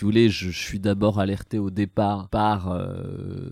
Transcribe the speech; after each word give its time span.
si 0.00 0.04
vous 0.04 0.12
voulez, 0.12 0.30
je, 0.30 0.48
suis 0.48 0.80
d'abord 0.80 1.20
alerté 1.20 1.58
au 1.58 1.68
départ 1.68 2.30
par 2.30 2.74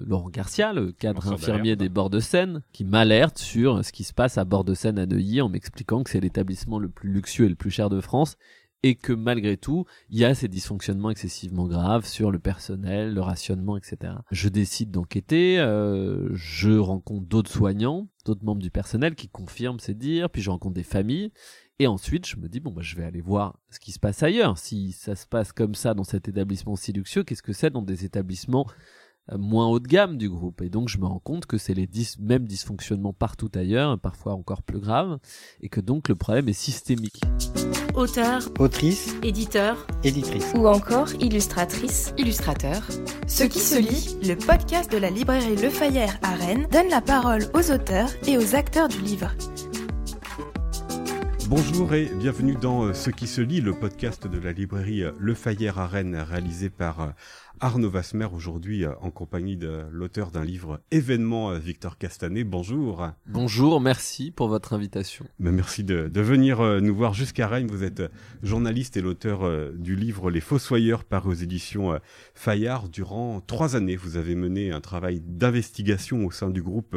Laurent 0.07 0.31
Garcia, 0.31 0.73
le 0.73 0.93
cadre 0.93 1.31
infirmier 1.31 1.77
des 1.77 1.91
bords 1.91 2.09
de 2.09 2.21
Seine, 2.21 2.63
qui 2.73 2.87
m'alerte 2.87 3.37
sur 3.37 3.85
ce 3.85 3.93
qui 3.93 4.03
se 4.03 4.15
passe 4.15 4.39
à 4.39 4.47
bord 4.47 4.65
de 4.65 4.73
Seine 4.73 4.99
à 4.99 5.05
Neuilly 5.05 5.43
en 5.43 5.51
m'expliquant 5.51 6.03
que 6.03 6.09
c'est 6.09 6.21
l'établissement 6.21 6.79
le 6.79 6.89
plus 6.89 7.11
luxueux 7.11 7.45
et 7.45 7.49
le 7.51 7.55
plus 7.55 7.71
cher 7.71 7.91
de 7.91 8.01
France 8.01 8.39
et 8.83 8.95
que 8.95 9.13
malgré 9.13 9.57
tout, 9.57 9.85
il 10.11 10.19
y 10.19 10.25
a 10.25 10.35
ces 10.35 10.49
dysfonctionnements 10.49 11.11
excessivement 11.11 11.67
graves 11.67 12.07
sur 12.07 12.31
le 12.31 12.39
personnel, 12.39 13.13
le 13.13 13.21
rationnement, 13.21 13.77
etc. 13.77 14.15
Je 14.31 14.49
décide 14.49 14.91
d'enquêter, 14.91 15.59
euh, 15.59 16.29
je 16.35 16.71
rencontre 16.79 17.27
d'autres 17.27 17.51
soignants, 17.51 18.09
d'autres 18.25 18.45
membres 18.45 18.63
du 18.63 18.71
personnel 18.71 19.15
qui 19.15 19.29
confirment 19.29 19.81
ces 19.81 19.95
dires, 19.95 20.31
puis 20.31 20.43
je 20.43 20.51
rencontre 20.51 20.75
des 20.75 20.85
familles, 20.85 21.33
et 21.81 21.87
ensuite 21.87 22.27
je 22.27 22.37
me 22.37 22.49
dis, 22.49 22.61
bon, 22.61 22.71
bah, 22.71 22.83
je 22.83 22.97
vais 22.97 23.05
aller 23.05 23.21
voir 23.21 23.59
ce 23.71 23.81
qui 23.81 23.93
se 23.93 23.99
passe 23.99 24.23
ailleurs. 24.23 24.59
Si 24.59 24.93
ça 24.93 25.17
se 25.17 25.27
passe 25.27 25.53
comme 25.53 25.75
ça 25.75 25.95
dans 25.95 26.05
cet 26.05 26.29
établissement 26.29 26.77
si 26.77 26.93
luxueux, 26.93 27.25
qu'est-ce 27.25 27.43
que 27.43 27.53
c'est 27.53 27.71
dans 27.71 27.83
des 27.83 28.05
établissements 28.05 28.67
euh, 29.33 29.39
moins 29.39 29.67
haut 29.67 29.81
de 29.81 29.89
gamme 29.89 30.19
du 30.19 30.29
groupe? 30.29 30.63
Et 30.63 30.71
donc 30.71 30.89
je 30.89 30.99
me 30.99 31.07
rends 31.07 31.21
compte 31.21 31.47
que 31.47 31.59
c'est 31.59 31.75
les 31.75 31.89
mêmes 32.21 32.47
dysfonctionnements 32.47 33.13
partout 33.13 33.51
ailleurs, 33.55 33.99
parfois 33.99 34.35
encore 34.35 34.63
plus 34.63 34.79
graves, 34.79 35.19
et 35.61 35.69
que 35.69 35.81
donc 35.81 36.09
le 36.09 36.15
problème 36.15 36.49
est 36.49 36.53
systémique. 36.53 37.21
Auteur, 37.99 38.43
autrice, 38.61 39.17
éditeur, 39.25 39.85
éditrice, 40.05 40.53
ou 40.55 40.69
encore 40.69 41.09
illustratrice, 41.19 42.15
illustrateur. 42.17 42.81
Ce 43.27 43.43
qui 43.43 43.59
se 43.59 43.77
lit, 43.77 44.17
le 44.23 44.37
podcast 44.37 44.93
de 44.93 44.99
la 44.99 45.11
librairie 45.11 45.57
Le 45.57 45.69
Fayère 45.69 46.17
à 46.23 46.37
Rennes, 46.37 46.69
donne 46.71 46.89
la 46.91 47.01
parole 47.01 47.43
aux 47.55 47.73
auteurs 47.73 48.11
et 48.29 48.39
aux 48.39 48.55
acteurs 48.55 48.87
du 48.87 49.01
livre. 49.01 49.33
Bonjour 51.49 51.93
et 51.93 52.09
bienvenue 52.21 52.55
dans 52.55 52.85
euh, 52.85 52.93
Ce 52.93 53.11
qui 53.11 53.27
se 53.27 53.41
lit, 53.41 53.61
le 53.61 53.73
podcast 53.73 54.29
de 54.29 54.39
la 54.39 54.53
librairie 54.53 55.03
euh, 55.03 55.11
Le 55.19 55.35
Fayère 55.35 55.81
à 55.81 55.89
Rennes, 55.89 56.15
réalisé 56.15 56.71
par 56.71 57.15
Arnaud 57.61 57.91
Vasmer 57.91 58.29
aujourd'hui 58.33 58.85
euh, 58.85 58.93
en 59.01 59.11
compagnie 59.11 59.57
de 59.57 59.85
l'auteur 59.91 60.31
d'un 60.31 60.45
livre 60.45 60.81
événement 60.91 61.51
euh, 61.51 61.59
Victor 61.59 61.99
Castanet. 61.99 62.45
Bonjour. 62.45 63.09
Bonjour, 63.27 63.81
merci 63.81 64.31
pour 64.31 64.49
votre 64.49 64.73
invitation. 64.73 65.25
Mais 65.39 65.51
merci 65.51 65.85
de, 65.85 66.11
venir 66.21 66.61
euh, 66.61 66.81
nous 66.81 66.95
voir 66.95 67.15
jusqu'à 67.15 67.49
Rennes. 67.49 67.69
Vous 67.69 67.85
êtes 67.85 68.03
journaliste 68.43 68.97
et 68.97 69.01
l'auteur 69.01 69.49
du 69.73 69.97
livre 69.97 70.31
Les 70.31 70.41
Fossoyeurs 70.41 71.05
paru 71.05 71.31
aux 71.31 71.35
éditions 71.35 71.99
Fayard. 72.35 72.89
Durant 72.89 73.41
trois 73.41 73.77
années, 73.77 73.97
vous 73.97 74.17
avez 74.17 74.35
mené 74.35 74.73
un 74.73 74.81
travail 74.81 75.21
d'investigation 75.25 76.25
au 76.25 76.31
sein 76.31 76.51
du 76.51 76.63
groupe 76.63 76.97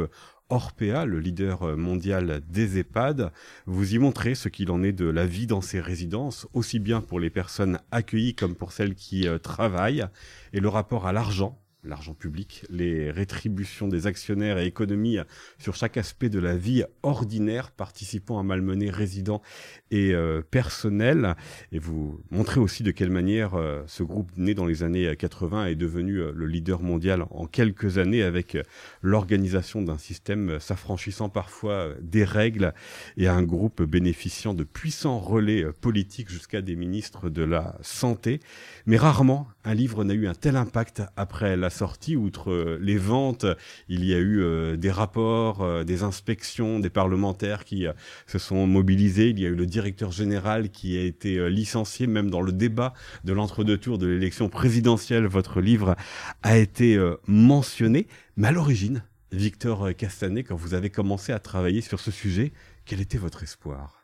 Orpea, 0.52 1.06
le 1.06 1.18
leader 1.18 1.78
mondial 1.78 2.42
des 2.46 2.78
EHPAD. 2.78 3.32
Vous 3.64 3.94
y 3.94 3.98
montrez 3.98 4.34
ce 4.34 4.50
qu'il 4.50 4.70
en 4.70 4.82
est 4.82 4.92
de 4.92 5.06
la 5.06 5.24
vie 5.24 5.46
dans 5.46 5.62
ces 5.62 5.80
résidences, 5.80 6.46
aussi 6.52 6.78
bien 6.78 7.00
pour 7.00 7.20
les 7.20 7.30
personnes 7.30 7.78
accueillies 7.90 8.34
comme 8.34 8.54
pour 8.54 8.72
celles 8.72 8.94
qui 8.94 9.26
euh, 9.26 9.38
travaillent, 9.38 10.04
et 10.52 10.60
le 10.60 10.68
rapport 10.68 11.06
à 11.06 11.12
l'argent 11.12 11.62
l'argent 11.84 12.14
public, 12.14 12.64
les 12.70 13.10
rétributions 13.10 13.88
des 13.88 14.06
actionnaires 14.06 14.58
et 14.58 14.66
économies 14.66 15.18
sur 15.58 15.74
chaque 15.74 15.96
aspect 15.96 16.28
de 16.28 16.38
la 16.38 16.56
vie 16.56 16.84
ordinaire, 17.02 17.72
participant 17.72 18.38
à 18.38 18.42
malmener 18.42 18.90
résidents 18.90 19.42
et 19.90 20.12
euh, 20.14 20.42
personnels. 20.42 21.34
Et 21.72 21.78
vous 21.78 22.20
montrez 22.30 22.60
aussi 22.60 22.82
de 22.82 22.92
quelle 22.92 23.10
manière 23.10 23.54
euh, 23.54 23.82
ce 23.86 24.02
groupe 24.02 24.30
né 24.36 24.54
dans 24.54 24.66
les 24.66 24.82
années 24.82 25.14
80 25.16 25.66
est 25.66 25.74
devenu 25.74 26.18
euh, 26.18 26.32
le 26.34 26.46
leader 26.46 26.82
mondial 26.82 27.24
en 27.30 27.46
quelques 27.46 27.98
années 27.98 28.22
avec 28.22 28.56
l'organisation 29.00 29.82
d'un 29.82 29.98
système 29.98 30.60
s'affranchissant 30.60 31.28
parfois 31.28 31.88
des 32.00 32.24
règles 32.24 32.74
et 33.16 33.26
un 33.26 33.42
groupe 33.42 33.82
bénéficiant 33.82 34.54
de 34.54 34.64
puissants 34.64 35.18
relais 35.18 35.66
politiques 35.80 36.30
jusqu'à 36.30 36.62
des 36.62 36.76
ministres 36.76 37.28
de 37.28 37.42
la 37.42 37.76
santé. 37.82 38.38
Mais 38.86 38.96
rarement 38.96 39.48
un 39.64 39.74
livre 39.74 40.04
n'a 40.04 40.14
eu 40.14 40.26
un 40.26 40.34
tel 40.34 40.56
impact 40.56 41.02
après 41.16 41.56
la 41.56 41.70
sortie. 41.70 42.16
Outre 42.16 42.50
euh, 42.50 42.78
les 42.80 42.98
ventes, 42.98 43.46
il 43.88 44.04
y 44.04 44.14
a 44.14 44.18
eu 44.18 44.42
euh, 44.42 44.76
des 44.76 44.90
rapports, 44.90 45.62
euh, 45.62 45.84
des 45.84 46.02
inspections, 46.02 46.80
des 46.80 46.90
parlementaires 46.90 47.64
qui 47.64 47.86
se 48.26 48.38
sont 48.38 48.66
mobilisés. 48.66 49.28
Il 49.30 49.38
y 49.38 49.46
a 49.46 49.48
eu 49.48 49.54
le 49.54 49.66
directeur 49.66 50.10
général 50.10 50.70
qui 50.70 50.98
a 50.98 51.02
été 51.02 51.48
licencié, 51.50 52.06
même 52.06 52.30
dans 52.30 52.42
le 52.42 52.52
débat 52.52 52.92
de 53.24 53.32
l'entre-deux 53.32 53.78
tours 53.78 53.98
de 53.98 54.06
l'élection 54.06 54.48
présidentielle. 54.48 55.26
Votre 55.26 55.60
livre 55.60 55.96
a 56.42 56.58
été 56.58 56.98
mentionné. 57.26 58.06
Mais 58.36 58.48
à 58.48 58.52
l'origine, 58.52 59.04
Victor 59.30 59.94
Castanet, 59.96 60.44
quand 60.44 60.56
vous 60.56 60.74
avez 60.74 60.90
commencé 60.90 61.32
à 61.32 61.38
travailler 61.38 61.80
sur 61.80 62.00
ce 62.00 62.10
sujet, 62.10 62.52
quel 62.84 63.00
était 63.00 63.18
votre 63.18 63.42
espoir? 63.42 64.02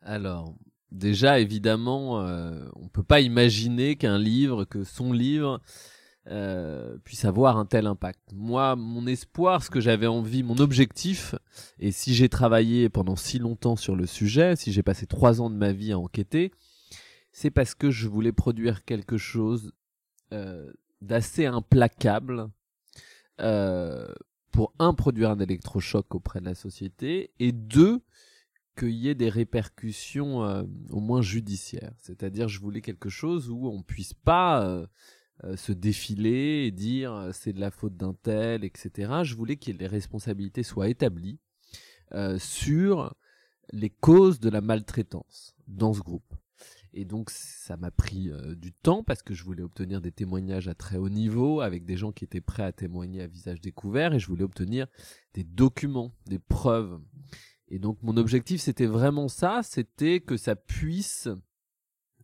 Alors, 0.00 0.54
déjà 0.94 1.40
évidemment, 1.40 2.22
euh, 2.22 2.66
on 2.76 2.88
peut 2.88 3.02
pas 3.02 3.20
imaginer 3.20 3.96
qu'un 3.96 4.18
livre, 4.18 4.64
que 4.64 4.84
son 4.84 5.12
livre 5.12 5.60
euh, 6.28 6.96
puisse 7.04 7.26
avoir 7.26 7.58
un 7.58 7.66
tel 7.66 7.86
impact. 7.86 8.20
Moi, 8.32 8.76
mon 8.76 9.06
espoir, 9.06 9.62
ce 9.62 9.68
que 9.68 9.80
j'avais 9.80 10.06
envie, 10.06 10.42
mon 10.42 10.56
objectif, 10.56 11.34
et 11.78 11.92
si 11.92 12.14
j'ai 12.14 12.30
travaillé 12.30 12.88
pendant 12.88 13.16
si 13.16 13.38
longtemps 13.38 13.76
sur 13.76 13.94
le 13.94 14.06
sujet, 14.06 14.56
si 14.56 14.72
j'ai 14.72 14.82
passé 14.82 15.06
trois 15.06 15.42
ans 15.42 15.50
de 15.50 15.56
ma 15.56 15.72
vie 15.72 15.92
à 15.92 15.98
enquêter, 15.98 16.52
c'est 17.30 17.50
parce 17.50 17.74
que 17.74 17.90
je 17.90 18.08
voulais 18.08 18.32
produire 18.32 18.84
quelque 18.84 19.18
chose 19.18 19.72
euh, 20.32 20.72
d'assez 21.02 21.44
implacable 21.44 22.48
euh, 23.40 24.08
pour 24.50 24.72
un 24.78 24.94
produire 24.94 25.30
un 25.30 25.40
électrochoc 25.40 26.14
auprès 26.14 26.40
de 26.40 26.46
la 26.46 26.54
société 26.54 27.32
et 27.38 27.52
deux 27.52 28.00
qu'il 28.74 28.90
y 28.90 29.08
ait 29.08 29.14
des 29.14 29.28
répercussions 29.28 30.44
euh, 30.44 30.62
au 30.90 31.00
moins 31.00 31.22
judiciaires. 31.22 31.92
C'est-à-dire, 31.98 32.48
je 32.48 32.60
voulais 32.60 32.80
quelque 32.80 33.08
chose 33.08 33.50
où 33.50 33.66
on 33.66 33.82
puisse 33.82 34.14
pas 34.14 34.66
euh, 34.66 34.86
euh, 35.44 35.56
se 35.56 35.72
défiler 35.72 36.64
et 36.66 36.70
dire 36.70 37.30
c'est 37.32 37.52
de 37.52 37.60
la 37.60 37.70
faute 37.70 37.96
d'un 37.96 38.14
tel, 38.14 38.64
etc. 38.64 39.12
Je 39.22 39.34
voulais 39.34 39.56
que 39.56 39.70
les 39.70 39.86
responsabilités 39.86 40.62
soient 40.62 40.88
établies 40.88 41.38
sur 42.38 43.12
les 43.72 43.90
causes 43.90 44.38
de 44.38 44.48
la 44.48 44.60
maltraitance 44.60 45.56
dans 45.66 45.92
ce 45.92 46.00
groupe. 46.00 46.32
Et 46.92 47.04
donc 47.04 47.30
ça 47.30 47.76
m'a 47.76 47.90
pris 47.90 48.30
du 48.56 48.72
temps 48.72 49.02
parce 49.02 49.20
que 49.24 49.34
je 49.34 49.42
voulais 49.42 49.64
obtenir 49.64 50.00
des 50.00 50.12
témoignages 50.12 50.68
à 50.68 50.74
très 50.74 50.96
haut 50.96 51.08
niveau 51.08 51.60
avec 51.60 51.84
des 51.84 51.96
gens 51.96 52.12
qui 52.12 52.22
étaient 52.22 52.40
prêts 52.40 52.62
à 52.62 52.70
témoigner 52.70 53.20
à 53.20 53.26
visage 53.26 53.60
découvert 53.60 54.14
et 54.14 54.20
je 54.20 54.28
voulais 54.28 54.44
obtenir 54.44 54.86
des 55.32 55.42
documents, 55.42 56.12
des 56.26 56.38
preuves. 56.38 57.00
Et 57.74 57.80
donc 57.80 57.98
mon 58.02 58.16
objectif 58.16 58.60
c'était 58.60 58.86
vraiment 58.86 59.26
ça, 59.26 59.62
c'était 59.64 60.20
que 60.20 60.36
ça 60.36 60.54
puisse 60.54 61.28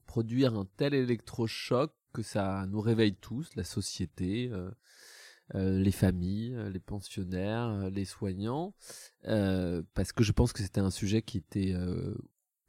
produire 0.07 0.55
un 0.55 0.65
tel 0.77 0.95
électrochoc 0.95 1.93
que 2.13 2.23
ça 2.23 2.67
nous 2.69 2.81
réveille 2.81 3.17
tous, 3.17 3.51
la 3.57 3.65
société, 3.65 4.49
euh, 4.53 4.71
euh, 5.57 5.81
les 5.81 5.91
familles, 5.91 6.55
euh, 6.55 6.71
les 6.71 6.79
pensionnaires, 6.79 7.91
les 7.91 8.05
soignants, 8.05 8.75
parce 9.25 10.13
que 10.13 10.23
je 10.23 10.31
pense 10.31 10.53
que 10.53 10.63
c'était 10.63 10.81
un 10.81 10.93
sujet 10.93 11.21
qui 11.21 11.39
était 11.39 11.75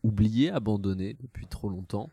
oublié, 0.02 0.50
abandonné 0.50 1.14
depuis 1.14 1.46
trop 1.46 1.70
longtemps. 1.70 2.10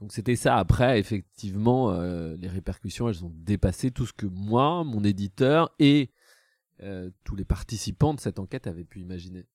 Donc 0.00 0.12
c'était 0.12 0.36
ça. 0.36 0.58
Après, 0.58 1.00
effectivement, 1.00 1.98
les 2.02 2.48
répercussions, 2.48 3.08
elles 3.08 3.24
ont 3.24 3.32
dépassé 3.36 3.90
tout 3.90 4.04
ce 4.04 4.12
que 4.12 4.26
moi, 4.26 4.84
mon 4.84 5.02
éditeur 5.02 5.74
et 5.78 6.10
tous 7.24 7.36
les 7.36 7.46
participants 7.46 8.12
de 8.12 8.20
cette 8.20 8.38
enquête 8.38 8.66
avaient 8.66 8.84
pu 8.84 9.00
imaginer. 9.00 9.46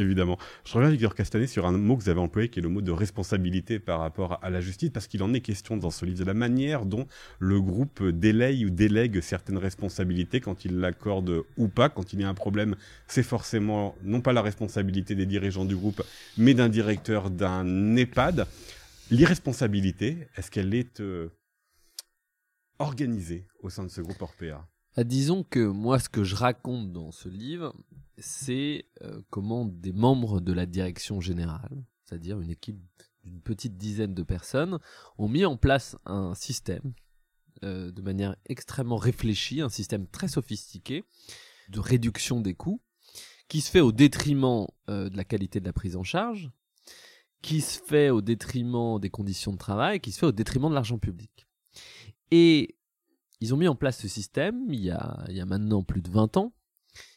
Évidemment. 0.00 0.38
Je 0.64 0.74
reviens, 0.74 0.90
Victor 0.90 1.12
Castanet, 1.12 1.48
sur 1.48 1.66
un 1.66 1.72
mot 1.72 1.96
que 1.96 2.04
vous 2.04 2.08
avez 2.08 2.20
employé, 2.20 2.48
qui 2.48 2.60
est 2.60 2.62
le 2.62 2.68
mot 2.68 2.80
de 2.80 2.92
responsabilité 2.92 3.80
par 3.80 3.98
rapport 3.98 4.38
à 4.44 4.48
la 4.48 4.60
justice, 4.60 4.90
parce 4.90 5.08
qu'il 5.08 5.24
en 5.24 5.34
est 5.34 5.40
question 5.40 5.76
dans 5.76 5.90
ce 5.90 6.04
livre, 6.04 6.20
de 6.20 6.24
la 6.24 6.34
manière 6.34 6.86
dont 6.86 7.08
le 7.40 7.60
groupe 7.60 8.04
délaye 8.04 8.64
ou 8.64 8.70
délègue 8.70 9.20
certaines 9.20 9.58
responsabilités 9.58 10.40
quand 10.40 10.64
il 10.64 10.78
l'accorde 10.78 11.42
ou 11.56 11.66
pas. 11.66 11.88
Quand 11.88 12.12
il 12.12 12.20
y 12.20 12.24
a 12.24 12.28
un 12.28 12.34
problème, 12.34 12.76
c'est 13.08 13.24
forcément 13.24 13.96
non 14.04 14.20
pas 14.20 14.32
la 14.32 14.42
responsabilité 14.42 15.16
des 15.16 15.26
dirigeants 15.26 15.64
du 15.64 15.74
groupe, 15.74 16.02
mais 16.36 16.54
d'un 16.54 16.68
directeur 16.68 17.28
d'un 17.30 17.96
EHPAD. 17.96 18.46
L'irresponsabilité, 19.10 20.28
est-ce 20.36 20.50
qu'elle 20.52 20.74
est, 20.74 21.00
euh, 21.00 21.28
organisée 22.78 23.48
au 23.60 23.70
sein 23.70 23.82
de 23.82 23.88
ce 23.88 24.00
groupe 24.00 24.22
Orpea? 24.22 24.64
Ah, 24.96 25.04
disons 25.04 25.44
que 25.44 25.60
moi, 25.60 25.98
ce 25.98 26.08
que 26.08 26.24
je 26.24 26.34
raconte 26.34 26.92
dans 26.92 27.12
ce 27.12 27.28
livre, 27.28 27.74
c'est 28.18 28.86
euh, 29.02 29.20
comment 29.30 29.64
des 29.64 29.92
membres 29.92 30.40
de 30.40 30.52
la 30.52 30.66
direction 30.66 31.20
générale, 31.20 31.84
c'est-à-dire 32.04 32.40
une 32.40 32.50
équipe 32.50 32.80
d'une 33.24 33.40
petite 33.40 33.76
dizaine 33.76 34.14
de 34.14 34.22
personnes, 34.22 34.78
ont 35.18 35.28
mis 35.28 35.44
en 35.44 35.56
place 35.56 35.96
un 36.04 36.34
système 36.34 36.94
euh, 37.64 37.90
de 37.90 38.02
manière 38.02 38.36
extrêmement 38.46 38.96
réfléchie, 38.96 39.60
un 39.60 39.68
système 39.68 40.06
très 40.06 40.28
sophistiqué 40.28 41.04
de 41.68 41.80
réduction 41.80 42.40
des 42.40 42.54
coûts, 42.54 42.80
qui 43.48 43.60
se 43.60 43.70
fait 43.70 43.80
au 43.80 43.92
détriment 43.92 44.66
euh, 44.88 45.08
de 45.08 45.16
la 45.16 45.24
qualité 45.24 45.60
de 45.60 45.64
la 45.64 45.72
prise 45.72 45.96
en 45.96 46.04
charge, 46.04 46.50
qui 47.42 47.60
se 47.60 47.80
fait 47.80 48.10
au 48.10 48.20
détriment 48.20 48.98
des 49.00 49.10
conditions 49.10 49.52
de 49.52 49.58
travail, 49.58 50.00
qui 50.00 50.12
se 50.12 50.18
fait 50.18 50.26
au 50.26 50.32
détriment 50.32 50.68
de 50.68 50.74
l'argent 50.74 50.98
public. 50.98 51.46
Et 52.30 52.76
ils 53.40 53.54
ont 53.54 53.56
mis 53.56 53.68
en 53.68 53.74
place 53.74 53.98
ce 53.98 54.08
système 54.08 54.64
il 54.68 54.80
y 54.80 54.90
a, 54.90 55.26
maintenant 55.46 55.82
plus 55.82 56.02
de 56.02 56.10
20 56.10 56.36
ans. 56.36 56.52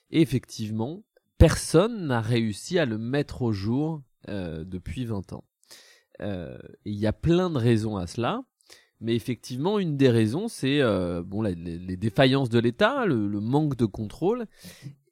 Et 0.09 0.21
effectivement, 0.21 1.03
personne 1.37 2.07
n'a 2.07 2.21
réussi 2.21 2.79
à 2.79 2.85
le 2.85 2.97
mettre 2.97 3.41
au 3.41 3.51
jour 3.51 4.01
euh, 4.29 4.63
depuis 4.63 5.05
20 5.05 5.33
ans. 5.33 5.45
Euh, 6.21 6.57
il 6.85 6.95
y 6.95 7.07
a 7.07 7.13
plein 7.13 7.49
de 7.49 7.57
raisons 7.57 7.97
à 7.97 8.07
cela. 8.07 8.43
Mais 8.99 9.15
effectivement, 9.15 9.79
une 9.79 9.97
des 9.97 10.09
raisons, 10.09 10.47
c'est 10.47 10.79
euh, 10.79 11.23
bon, 11.23 11.41
les, 11.41 11.97
défaillances 11.97 12.49
de 12.49 12.59
l'État, 12.59 13.07
le 13.07 13.39
manque 13.39 13.75
de 13.75 13.85
contrôle. 13.85 14.45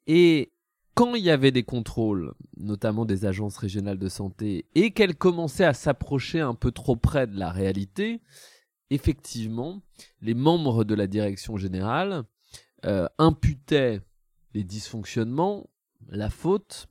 Et 0.06 0.52
quand 0.94 1.14
il 1.14 1.24
y 1.24 1.30
avait 1.30 1.50
des 1.50 1.62
contrôles, 1.62 2.34
notamment 2.56 3.04
des 3.04 3.24
agences 3.24 3.56
régionales 3.56 3.98
de 3.98 4.08
santé, 4.08 4.66
et 4.74 4.90
qu'elles 4.90 5.16
commençaient 5.16 5.64
à 5.64 5.72
s'approcher 5.72 6.40
un 6.40 6.54
peu 6.54 6.72
trop 6.72 6.94
près 6.94 7.26
de 7.26 7.38
la 7.38 7.50
réalité, 7.50 8.20
effectivement, 8.90 9.82
les 10.20 10.34
membres 10.34 10.84
de 10.84 10.94
la 10.94 11.06
direction 11.06 11.56
générale 11.56 12.24
euh, 12.84 13.06
imputaient 13.18 14.00
les 14.54 14.64
dysfonctionnements, 14.64 15.70
la 16.08 16.30
faute, 16.30 16.88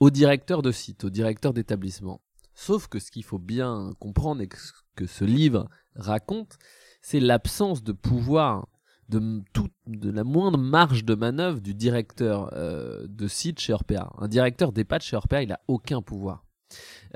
au 0.00 0.10
directeur 0.10 0.62
de 0.62 0.72
site, 0.72 1.04
au 1.04 1.10
directeur 1.10 1.52
d'établissement. 1.52 2.20
Sauf 2.54 2.88
que 2.88 2.98
ce 2.98 3.10
qu'il 3.10 3.24
faut 3.24 3.38
bien 3.38 3.92
comprendre 4.00 4.42
et 4.42 4.48
que 4.48 5.06
ce 5.06 5.24
livre 5.24 5.68
raconte, 5.94 6.58
c'est 7.02 7.20
l'absence 7.20 7.82
de 7.82 7.92
pouvoir, 7.92 8.68
de, 9.08 9.42
tout, 9.52 9.68
de 9.86 10.10
la 10.10 10.24
moindre 10.24 10.58
marge 10.58 11.04
de 11.04 11.14
manœuvre 11.14 11.60
du 11.60 11.74
directeur 11.74 12.50
euh, 12.54 13.06
de 13.08 13.28
site 13.28 13.60
chez 13.60 13.72
Orpea. 13.72 14.10
Un 14.18 14.28
directeur 14.28 14.72
d'EHPAD 14.72 15.02
chez 15.02 15.16
Orpea, 15.16 15.42
il 15.42 15.48
n'a 15.48 15.60
aucun 15.68 16.02
pouvoir. 16.02 16.44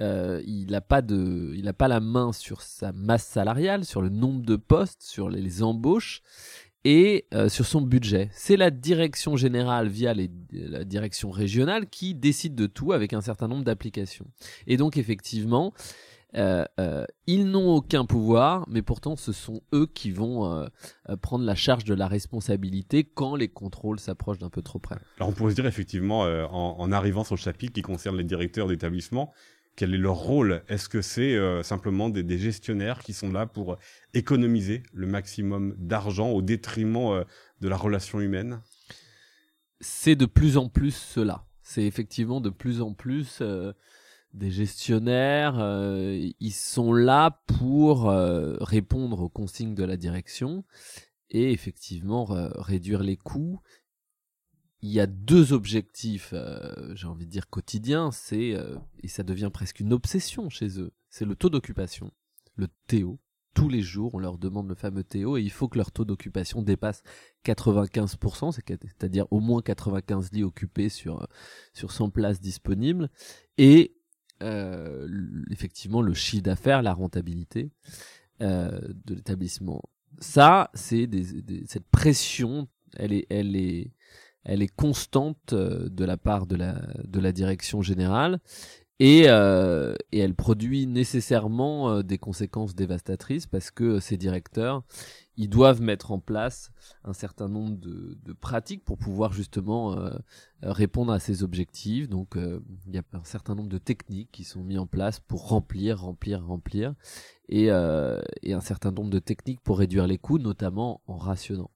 Euh, 0.00 0.42
il 0.46 0.70
n'a 0.70 0.80
pas 0.80 1.88
la 1.88 2.00
main 2.00 2.32
sur 2.32 2.62
sa 2.62 2.92
masse 2.92 3.26
salariale, 3.26 3.84
sur 3.84 4.02
le 4.02 4.08
nombre 4.08 4.42
de 4.42 4.56
postes, 4.56 5.02
sur 5.02 5.28
les 5.28 5.62
embauches 5.62 6.22
et 6.84 7.26
euh, 7.32 7.48
sur 7.48 7.66
son 7.66 7.80
budget. 7.80 8.30
C'est 8.32 8.56
la 8.56 8.70
direction 8.70 9.36
générale 9.36 9.88
via 9.88 10.14
la 10.14 10.84
direction 10.84 11.30
régionale 11.30 11.88
qui 11.88 12.14
décide 12.14 12.54
de 12.54 12.66
tout 12.66 12.92
avec 12.92 13.12
un 13.12 13.20
certain 13.20 13.48
nombre 13.48 13.64
d'applications. 13.64 14.26
Et 14.66 14.76
donc 14.76 14.96
effectivement, 14.96 15.72
euh, 16.34 16.64
euh, 16.80 17.04
ils 17.26 17.46
n'ont 17.46 17.74
aucun 17.74 18.06
pouvoir, 18.06 18.66
mais 18.68 18.82
pourtant 18.82 19.16
ce 19.16 19.32
sont 19.32 19.62
eux 19.74 19.86
qui 19.86 20.10
vont 20.10 20.50
euh, 20.52 20.66
prendre 21.20 21.44
la 21.44 21.54
charge 21.54 21.84
de 21.84 21.94
la 21.94 22.08
responsabilité 22.08 23.04
quand 23.04 23.36
les 23.36 23.48
contrôles 23.48 24.00
s'approchent 24.00 24.38
d'un 24.38 24.50
peu 24.50 24.62
trop 24.62 24.78
près. 24.78 24.96
Alors 25.18 25.28
on 25.28 25.32
pourrait 25.32 25.50
se 25.50 25.56
dire 25.56 25.66
effectivement, 25.66 26.20
en, 26.22 26.76
en, 26.78 26.92
arrivant 26.92 27.24
sur 27.24 27.34
le 27.34 27.40
chapitre 27.40 27.72
qui 27.72 27.82
concerne 27.82 28.16
les 28.16 28.24
directeurs 28.24 28.66
d'établissement, 28.66 29.32
quel 29.76 29.94
est 29.94 29.98
leur 29.98 30.16
rôle? 30.16 30.62
Est-ce 30.68 30.88
que 30.88 31.00
c'est 31.00 31.62
simplement 31.62 32.10
des, 32.10 32.22
des, 32.22 32.38
gestionnaires 32.38 33.00
qui 33.02 33.14
sont 33.14 33.32
là 33.32 33.46
pour 33.46 33.78
économiser 34.12 34.82
le 34.92 35.06
maximum 35.06 35.74
d'argent 35.78 36.28
au 36.28 36.42
détriment 36.42 37.24
de 37.60 37.68
la 37.68 37.76
relation 37.76 38.20
humaine? 38.20 38.60
C'est 39.80 40.14
de 40.14 40.26
plus 40.26 40.58
en 40.58 40.68
plus 40.68 40.94
cela. 40.94 41.46
C'est 41.62 41.84
effectivement 41.84 42.40
de 42.40 42.50
plus 42.50 42.82
en 42.82 42.92
plus 42.92 43.42
des 44.34 44.50
gestionnaires. 44.50 45.56
ils 46.40 46.52
sont 46.52 46.92
là 46.92 47.42
pour 47.46 48.06
répondre 48.06 49.20
aux 49.20 49.28
consignes 49.28 49.74
de 49.74 49.84
la 49.84 49.96
direction 49.96 50.64
et 51.30 51.52
effectivement 51.52 52.26
réduire 52.26 53.02
les 53.02 53.16
coûts 53.16 53.60
il 54.82 54.90
y 54.90 55.00
a 55.00 55.06
deux 55.06 55.52
objectifs, 55.52 56.30
euh, 56.32 56.94
j'ai 56.94 57.06
envie 57.06 57.24
de 57.24 57.30
dire 57.30 57.48
quotidiens, 57.48 58.10
c'est 58.10 58.54
euh, 58.54 58.76
et 59.00 59.08
ça 59.08 59.22
devient 59.22 59.50
presque 59.52 59.78
une 59.80 59.92
obsession 59.92 60.50
chez 60.50 60.80
eux. 60.80 60.92
C'est 61.08 61.24
le 61.24 61.36
taux 61.36 61.50
d'occupation, 61.50 62.10
le 62.56 62.68
TO. 62.88 63.18
Tous 63.54 63.68
les 63.68 63.82
jours, 63.82 64.14
on 64.14 64.18
leur 64.18 64.38
demande 64.38 64.66
le 64.66 64.74
fameux 64.74 65.04
TO 65.04 65.36
et 65.36 65.42
il 65.42 65.50
faut 65.50 65.68
que 65.68 65.76
leur 65.76 65.92
taux 65.92 66.06
d'occupation 66.06 66.62
dépasse 66.62 67.02
95%, 67.44 68.50
c'est-à-dire 68.50 69.26
au 69.30 69.40
moins 69.40 69.60
95 69.60 70.32
lits 70.32 70.42
occupés 70.42 70.88
sur 70.88 71.28
sur 71.74 71.92
100 71.92 72.10
places 72.10 72.40
disponibles 72.40 73.10
et 73.58 73.94
euh, 74.42 75.08
effectivement 75.50 76.02
le 76.02 76.14
chiffre 76.14 76.42
d'affaires, 76.42 76.82
la 76.82 76.92
rentabilité 76.92 77.70
euh, 78.40 78.80
de 79.04 79.14
l'établissement. 79.14 79.82
Ça, 80.18 80.70
c'est 80.74 81.06
des, 81.06 81.42
des, 81.42 81.64
cette 81.66 81.88
pression, 81.88 82.68
elle 82.96 83.12
est, 83.12 83.26
elle 83.30 83.56
est, 83.56 83.92
elle 84.44 84.62
est 84.62 84.74
constante 84.74 85.52
euh, 85.52 85.88
de 85.88 86.04
la 86.04 86.16
part 86.16 86.46
de 86.46 86.56
la, 86.56 86.80
de 87.04 87.20
la 87.20 87.32
direction 87.32 87.82
générale 87.82 88.40
et, 88.98 89.24
euh, 89.26 89.94
et 90.12 90.18
elle 90.18 90.34
produit 90.34 90.86
nécessairement 90.86 91.90
euh, 91.90 92.02
des 92.02 92.18
conséquences 92.18 92.74
dévastatrices 92.74 93.46
parce 93.46 93.70
que 93.70 94.00
ces 94.00 94.16
directeurs, 94.16 94.84
ils 95.36 95.48
doivent 95.48 95.80
mettre 95.80 96.12
en 96.12 96.18
place 96.18 96.72
un 97.04 97.12
certain 97.12 97.48
nombre 97.48 97.76
de, 97.76 98.32
pratiques 98.40 98.84
pour 98.84 98.98
pouvoir 98.98 99.32
justement 99.32 99.96
euh, 99.96 100.10
répondre 100.62 101.12
à 101.12 101.18
ces 101.18 101.42
objectifs. 101.42 102.08
Donc 102.08 102.36
euh, 102.36 102.60
il 102.86 102.94
y 102.94 102.98
a 102.98 103.02
un 103.12 103.24
certain 103.24 103.54
nombre 103.54 103.68
de 103.68 103.78
techniques 103.78 104.30
qui 104.32 104.44
sont 104.44 104.62
mis 104.62 104.78
en 104.78 104.86
place 104.86 105.20
pour 105.20 105.48
remplir, 105.48 106.00
remplir, 106.00 106.44
remplir 106.44 106.94
euh, 107.52 108.22
et 108.42 108.52
un 108.52 108.60
certain 108.60 108.90
nombre 108.90 109.10
de 109.10 109.18
techniques 109.18 109.60
pour 109.60 109.78
réduire 109.78 110.06
les 110.06 110.18
coûts, 110.18 110.38
notamment 110.38 111.02
en 111.06 111.16
rationnant. 111.16 111.70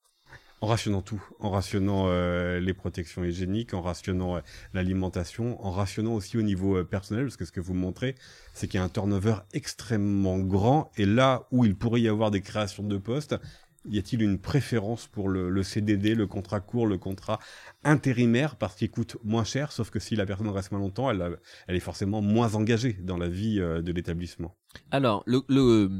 En 0.62 0.68
rationnant 0.68 1.02
tout, 1.02 1.22
en 1.38 1.50
rationnant 1.50 2.06
euh, 2.08 2.60
les 2.60 2.72
protections 2.72 3.22
hygiéniques, 3.22 3.74
en 3.74 3.82
rationnant 3.82 4.36
euh, 4.36 4.40
l'alimentation, 4.72 5.62
en 5.64 5.70
rationnant 5.70 6.14
aussi 6.14 6.38
au 6.38 6.42
niveau 6.42 6.78
euh, 6.78 6.84
personnel, 6.84 7.24
parce 7.24 7.36
que 7.36 7.44
ce 7.44 7.52
que 7.52 7.60
vous 7.60 7.74
montrez, 7.74 8.14
c'est 8.54 8.66
qu'il 8.66 8.78
y 8.78 8.80
a 8.80 8.84
un 8.84 8.88
turnover 8.88 9.36
extrêmement 9.52 10.38
grand, 10.38 10.90
et 10.96 11.04
là 11.04 11.46
où 11.50 11.66
il 11.66 11.76
pourrait 11.76 12.00
y 12.00 12.08
avoir 12.08 12.30
des 12.30 12.40
créations 12.40 12.84
de 12.84 12.96
postes, 12.96 13.36
y 13.88 13.98
a-t-il 13.98 14.22
une 14.22 14.38
préférence 14.38 15.06
pour 15.06 15.28
le, 15.28 15.50
le, 15.50 15.62
CDD, 15.62 16.14
le 16.14 16.26
contrat 16.26 16.60
court, 16.60 16.86
le 16.86 16.98
contrat 16.98 17.38
intérimaire, 17.84 18.56
parce 18.56 18.74
qu'il 18.74 18.90
coûte 18.90 19.16
moins 19.24 19.44
cher, 19.44 19.72
sauf 19.72 19.90
que 19.90 19.98
si 19.98 20.16
la 20.16 20.26
personne 20.26 20.48
reste 20.48 20.72
moins 20.72 20.80
longtemps, 20.80 21.10
elle, 21.10 21.38
elle 21.66 21.76
est 21.76 21.80
forcément 21.80 22.22
moins 22.22 22.54
engagée 22.54 22.94
dans 22.94 23.16
la 23.16 23.28
vie 23.28 23.60
euh, 23.60 23.82
de 23.82 23.92
l'établissement? 23.92 24.56
Alors, 24.90 25.22
le, 25.26 25.42
le 25.48 25.90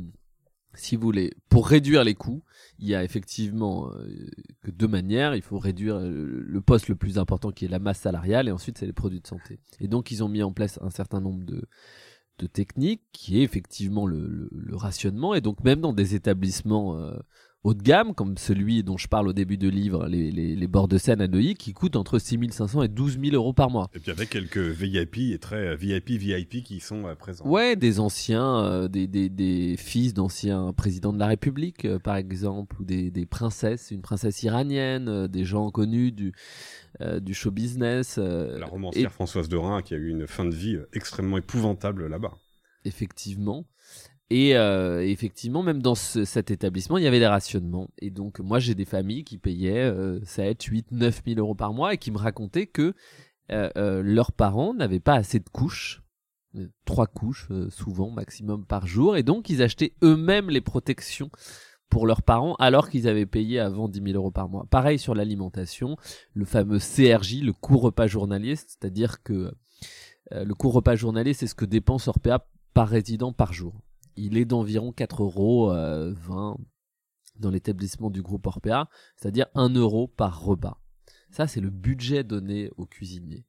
si 0.77 0.97
vous 0.97 1.03
voulez, 1.03 1.33
pour 1.49 1.67
réduire 1.67 2.05
les 2.05 2.15
coûts, 2.15 2.43
il 2.79 2.89
y 2.89 2.95
a 2.95 3.03
effectivement 3.03 3.91
euh, 3.93 4.31
que 4.63 4.71
deux 4.71 4.87
manières. 4.87 5.35
Il 5.35 5.43
faut 5.43 5.59
réduire 5.59 5.99
le, 5.99 6.61
poste 6.61 6.89
le 6.89 6.97
plus 6.97 7.19
important 7.19 7.51
qui 7.51 7.65
est 7.65 7.69
la 7.69 7.79
masse 7.79 8.01
salariale 8.01 8.49
et 8.49 8.53
ensuite 8.53 8.79
c'est 8.79 8.87
les 8.87 8.93
produits 8.93 9.21
de 9.21 9.27
santé. 9.27 9.59
Et 9.81 9.89
donc 9.89 10.11
ils 10.11 10.23
ont 10.23 10.29
mis 10.29 10.43
en 10.43 10.53
place 10.53 10.79
un 10.83 10.91
certain 10.91 11.21
nombre 11.21 11.45
de, 11.45 11.67
techniques 12.53 13.03
qui 13.13 13.41
est 13.41 13.43
effectivement 13.43 14.07
le 14.07 14.51
rationnement 14.73 15.35
et 15.35 15.41
donc 15.41 15.65
même 15.65 15.81
dans 15.81 15.95
des 15.95 16.15
établissements 16.15 16.99
euh, 16.99 17.17
haut 17.67 17.75
de 17.75 17.83
gamme, 17.83 18.15
comme 18.15 18.39
celui 18.39 18.85
dont 18.85 18.97
je 18.97 19.09
parle 19.09 19.27
au 19.27 19.33
début 19.33 19.59
de 19.59 19.69
livre, 19.69 20.07
les, 20.07 20.31
les, 20.31 20.55
les 20.55 20.67
bords 20.69 20.87
de 20.87 20.99
scène 20.99 21.21
à 21.21 21.27
Neuilly, 21.27 21.55
qui 21.55 21.73
coûtent 21.73 21.97
entre 21.97 22.21
6500 22.21 22.83
et 22.83 22.89
12 22.89 23.19
000 23.21 23.35
euros 23.35 23.53
par 23.53 23.71
mois. 23.71 23.91
Et 23.93 23.99
puis 23.99 24.13
avec 24.13 24.31
quelques 24.31 24.59
VIP 24.59 25.33
et 25.33 25.39
très 25.39 25.75
VIP, 25.75 26.11
VIP 26.11 26.63
qui 26.63 26.79
sont 26.79 27.07
euh, 27.07 27.17
présents. 27.17 27.45
Ouais, 27.45 27.75
des 27.75 27.99
anciens, 27.99 28.65
euh, 28.65 28.89
des, 28.89 29.09
des, 29.09 29.29
des, 29.29 29.77
fils 29.77 30.15
d'anciens 30.15 30.73
présidents 30.75 31.13
de 31.13 31.19
la 31.19 31.27
République, 31.27 31.85
euh, 31.85 31.99
par 31.99 32.15
exemple, 32.15 32.77
ou 32.81 32.85
des, 32.85 33.11
des, 33.11 33.27
princesses, 33.27 33.91
une 33.91 34.03
princesse 34.03 34.45
iranienne, 34.45 35.09
euh, 35.09 35.27
des 35.27 35.45
gens 35.45 35.73
connus 35.73 36.13
du, 36.13 36.33
euh, 37.01 37.19
du 37.19 37.35
show 37.35 37.51
business. 37.51 38.17
la 38.19 38.67
romancière 38.67 39.11
et... 39.11 39.13
Françoise 39.13 39.49
Reims 39.53 39.83
qui 39.85 39.95
a 39.95 39.97
eu 39.97 40.11
une 40.11 40.29
fin 40.29 40.45
de 40.45 40.55
vie 40.55 40.79
extrêmement 40.93 41.39
épouvantable 41.39 42.07
là-bas. 42.07 42.39
Effectivement. 42.85 43.65
Et 44.29 44.57
euh, 44.57 45.07
effectivement, 45.07 45.63
même 45.63 45.81
dans 45.81 45.95
ce, 45.95 46.25
cet 46.25 46.51
établissement, 46.51 46.99
il 46.99 47.05
y 47.05 47.07
avait 47.07 47.21
des 47.21 47.27
rationnements. 47.29 47.89
Et 47.99 48.11
donc, 48.11 48.41
moi, 48.41 48.59
j'ai 48.59 48.75
des 48.75 48.85
familles 48.85 49.25
qui 49.25 49.39
payaient 49.39 49.85
euh, 49.85 50.21
7, 50.25 50.63
8, 50.63 50.87
9 50.91 51.23
000 51.27 51.39
euros 51.39 51.55
par 51.55 51.73
mois 51.73 51.95
et 51.95 51.99
qui 51.99 52.11
me 52.11 52.19
racontaient 52.19 52.67
que 52.67 52.95
euh, 53.53 53.71
euh 53.77 54.03
leurs 54.03 54.33
parents 54.33 54.75
n'avaient 54.75 55.01
pas 55.01 55.15
assez 55.15 55.39
de 55.39 55.49
couches, 55.49 56.03
euh, 56.57 56.67
trois 56.85 57.07
couches 57.07 57.47
euh, 57.53 57.71
souvent 57.71 58.11
maximum 58.11 58.67
par 58.67 58.89
jour, 58.89 59.17
et 59.17 59.23
donc 59.23 59.49
ils 59.49 59.63
achetaient 59.63 59.93
eux-mêmes 60.03 60.51
les 60.51 60.61
protections 60.61 61.31
pour 61.89 62.09
leurs 62.09 62.23
parents 62.23 62.57
alors 62.57 62.91
qu'ils 62.91 63.07
avaient 63.07 63.27
payé 63.27 63.61
avant 63.61 63.89
10 63.89 64.03
000 64.03 64.17
euros 64.17 64.33
par 64.33 64.49
mois. 64.49 64.67
Pareil 64.69 64.99
sur 64.99 65.15
l'alimentation, 65.15 65.97
le 66.35 66.45
fameux 66.45 66.81
CRJ, 66.81 67.43
le 67.43 67.53
coût 67.53 67.79
repas 67.79 68.09
journalier, 68.09 68.57
c'est-à-dire 68.57 69.23
que 69.23 69.55
le 70.33 70.55
coût 70.55 70.71
repas 70.71 70.97
journalier, 70.97 71.33
c'est 71.35 71.47
ce 71.47 71.55
que 71.55 71.65
dépense 71.65 72.09
Orpea 72.09 72.41
par 72.75 72.89
résident 72.89 73.33
par 73.33 73.53
jour 73.53 73.81
il 74.17 74.37
est 74.39 74.45
d'environ 74.45 74.93
4 74.93 75.23
euros 75.23 75.73
euh, 75.73 76.13
20 76.15 76.59
dans 77.39 77.51
l'établissement 77.51 78.11
du 78.11 78.23
groupe 78.23 78.47
Orpea, 78.47 78.89
c'est-à-dire 79.17 79.47
1 79.55 79.75
euro 79.75 80.09
par 80.09 80.43
repas. 80.43 80.81
Ça, 81.31 81.47
c'est 81.47 81.61
le 81.61 81.71
budget 81.71 82.25
donné 82.25 82.71
aux 82.77 82.87
cuisiniers. 82.87 83.45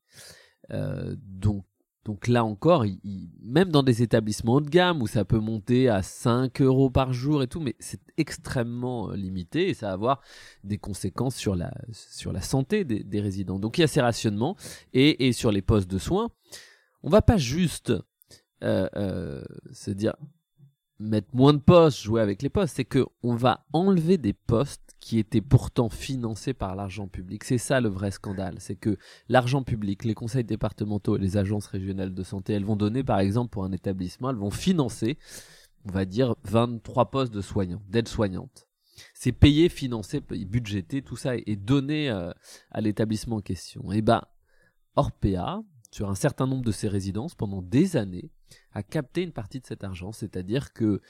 Euh, 0.71 1.15
donc, 1.21 1.63
donc 2.03 2.27
là 2.27 2.43
encore, 2.43 2.85
même 3.41 3.69
dans 3.69 3.83
des 3.83 4.01
établissements 4.01 4.55
haut 4.55 4.61
de 4.61 4.69
gamme 4.69 5.01
où 5.01 5.07
ça 5.07 5.25
peut 5.25 5.39
monter 5.39 5.89
à 5.89 6.01
5 6.01 6.61
euros 6.61 6.89
par 6.89 7.13
jour 7.13 7.43
et 7.43 7.47
tout, 7.47 7.59
mais 7.59 7.75
c'est 7.79 8.01
extrêmement 8.17 9.11
limité 9.11 9.69
et 9.69 9.73
ça 9.73 9.87
va 9.87 9.93
avoir 9.93 10.21
des 10.63 10.77
conséquences 10.77 11.35
sur 11.35 11.55
la, 11.55 11.73
sur 11.91 12.31
la 12.31 12.41
santé 12.41 12.85
des, 12.85 13.03
des 13.03 13.21
résidents. 13.21 13.59
Donc 13.59 13.77
il 13.77 13.81
y 13.81 13.83
a 13.83 13.87
ces 13.87 14.01
rationnements 14.01 14.55
et, 14.93 15.27
et 15.27 15.33
sur 15.33 15.51
les 15.51 15.61
postes 15.61 15.89
de 15.89 15.97
soins. 15.97 16.29
On 17.03 17.09
va 17.09 17.21
pas 17.21 17.37
juste 17.37 17.93
euh, 18.63 18.89
euh, 18.95 19.43
se 19.71 19.91
dire 19.91 20.15
mettre 20.99 21.27
moins 21.33 21.53
de 21.53 21.59
postes, 21.59 22.01
jouer 22.01 22.21
avec 22.21 22.41
les 22.41 22.49
postes, 22.49 22.75
c'est 22.75 22.85
que 22.85 23.05
on 23.23 23.35
va 23.35 23.65
enlever 23.73 24.17
des 24.17 24.33
postes 24.33 24.95
qui 24.99 25.19
étaient 25.19 25.41
pourtant 25.41 25.89
financés 25.89 26.53
par 26.53 26.75
l'argent 26.75 27.07
public. 27.07 27.43
C'est 27.43 27.57
ça 27.57 27.79
le 27.81 27.89
vrai 27.89 28.11
scandale, 28.11 28.55
c'est 28.59 28.75
que 28.75 28.97
l'argent 29.29 29.63
public, 29.63 30.03
les 30.03 30.15
conseils 30.15 30.43
départementaux 30.43 31.17
et 31.17 31.19
les 31.19 31.37
agences 31.37 31.67
régionales 31.67 32.13
de 32.13 32.23
santé, 32.23 32.53
elles 32.53 32.65
vont 32.65 32.75
donner 32.75 33.03
par 33.03 33.19
exemple 33.19 33.51
pour 33.51 33.63
un 33.63 33.71
établissement, 33.71 34.31
elles 34.31 34.37
vont 34.37 34.51
financer 34.51 35.17
on 35.87 35.91
va 35.91 36.05
dire 36.05 36.35
23 36.43 37.11
postes 37.11 37.33
de 37.33 37.41
soignants, 37.41 37.81
d'aides-soignantes. 37.87 38.67
C'est 39.13 39.31
payé, 39.31 39.69
financé, 39.69 40.21
budgété, 40.21 41.01
tout 41.01 41.15
ça 41.15 41.35
est 41.35 41.55
donné 41.55 42.09
euh, 42.09 42.31
à 42.71 42.81
l'établissement 42.81 43.37
en 43.37 43.41
question. 43.41 43.91
Et 43.91 44.01
ben, 44.01 44.21
Orpea, 44.95 45.61
sur 45.91 46.09
un 46.09 46.15
certain 46.15 46.47
nombre 46.47 46.65
de 46.65 46.71
ses 46.71 46.87
résidences, 46.87 47.35
pendant 47.35 47.61
des 47.61 47.95
années, 47.95 48.31
a 48.73 48.83
capté 48.83 49.23
une 49.23 49.31
partie 49.31 49.59
de 49.59 49.65
cet 49.65 49.83
argent, 49.83 50.11
c'est-à-dire 50.11 50.73
que 50.73 51.01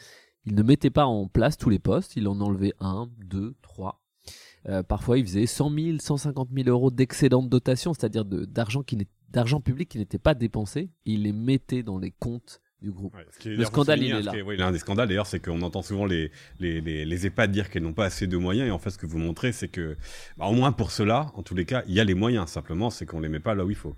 il 0.45 0.55
ne 0.55 0.63
mettait 0.63 0.89
pas 0.89 1.05
en 1.05 1.27
place 1.27 1.57
tous 1.57 1.69
les 1.69 1.79
postes, 1.79 2.15
il 2.15 2.27
en 2.27 2.39
enlevait 2.39 2.73
un, 2.79 3.09
deux, 3.17 3.55
trois. 3.61 4.01
Euh, 4.69 4.81
parfois, 4.81 5.17
il 5.17 5.25
faisait 5.25 5.45
100 5.45 5.73
000, 5.73 5.97
150 5.99 6.49
000 6.53 6.69
euros 6.69 6.89
d'excédent 6.89 7.43
de 7.43 7.49
dotation, 7.49 7.93
c'est-à-dire 7.93 8.23
d'argent 8.25 8.81
public 9.61 9.89
qui 9.89 9.97
n'était 9.97 10.17
pas 10.17 10.33
dépensé. 10.33 10.89
il 11.05 11.23
les 11.23 11.33
mettait 11.33 11.83
dans 11.83 11.97
les 11.97 12.11
comptes 12.11 12.61
du 12.81 12.91
groupe. 12.91 13.15
le 13.43 13.65
scandale, 13.65 14.03
il 14.03 14.11
est 14.11 14.21
là. 14.21 14.33
oui, 14.45 14.55
l'un 14.55 14.71
des 14.71 14.77
scandales, 14.77 15.07
d'ailleurs, 15.07 15.25
c'est 15.25 15.39
qu'on 15.39 15.61
entend 15.63 15.81
souvent 15.81 16.05
les, 16.05 16.31
les, 16.59 16.79
les, 16.79 17.05
les 17.05 17.25
EHPAD 17.25 17.51
dire 17.51 17.69
qu'elles 17.69 17.81
n'ont 17.81 17.93
pas 17.93 18.05
assez 18.05 18.27
de 18.27 18.37
moyens. 18.37 18.67
Et 18.67 18.71
en 18.71 18.77
fait, 18.77 18.91
ce 18.91 18.97
que 18.99 19.07
vous 19.07 19.17
montrez, 19.17 19.51
c'est 19.51 19.67
que, 19.67 19.97
bah, 20.37 20.45
au 20.45 20.53
moins 20.53 20.71
pour 20.71 20.91
cela, 20.91 21.31
en 21.35 21.41
tous 21.41 21.55
les 21.55 21.65
cas, 21.65 21.83
il 21.87 21.95
y 21.95 21.99
a 21.99 22.03
les 22.03 22.13
moyens. 22.13 22.49
Simplement, 22.49 22.89
c'est 22.91 23.05
qu'on 23.05 23.19
les 23.19 23.29
met 23.29 23.39
pas 23.39 23.55
là 23.55 23.65
où 23.65 23.71
il 23.71 23.75
faut. 23.75 23.95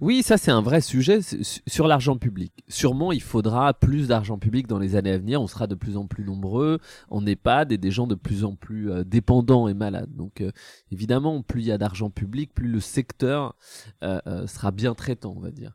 Oui, 0.00 0.22
ça, 0.22 0.38
c'est 0.38 0.50
un 0.50 0.62
vrai 0.62 0.80
sujet 0.80 1.20
sur 1.66 1.86
l'argent 1.86 2.16
public. 2.16 2.52
Sûrement, 2.68 3.12
il 3.12 3.22
faudra 3.22 3.74
plus 3.74 4.08
d'argent 4.08 4.38
public 4.38 4.66
dans 4.66 4.78
les 4.78 4.96
années 4.96 5.12
à 5.12 5.18
venir. 5.18 5.42
On 5.42 5.46
sera 5.46 5.66
de 5.66 5.74
plus 5.74 5.98
en 5.98 6.06
plus 6.06 6.24
nombreux 6.24 6.78
en 7.10 7.26
EHPAD 7.26 7.72
et 7.72 7.78
des 7.78 7.90
gens 7.90 8.06
de 8.06 8.14
plus 8.14 8.44
en 8.44 8.54
plus 8.54 8.90
euh, 8.90 9.04
dépendants 9.04 9.68
et 9.68 9.74
malades. 9.74 10.14
Donc, 10.16 10.40
euh, 10.40 10.50
évidemment, 10.90 11.42
plus 11.42 11.60
il 11.60 11.66
y 11.66 11.72
a 11.72 11.78
d'argent 11.78 12.08
public, 12.08 12.54
plus 12.54 12.68
le 12.68 12.80
secteur 12.80 13.56
euh, 14.02 14.46
sera 14.46 14.70
bien 14.70 14.94
traitant, 14.94 15.34
on 15.36 15.40
va 15.40 15.50
dire. 15.50 15.72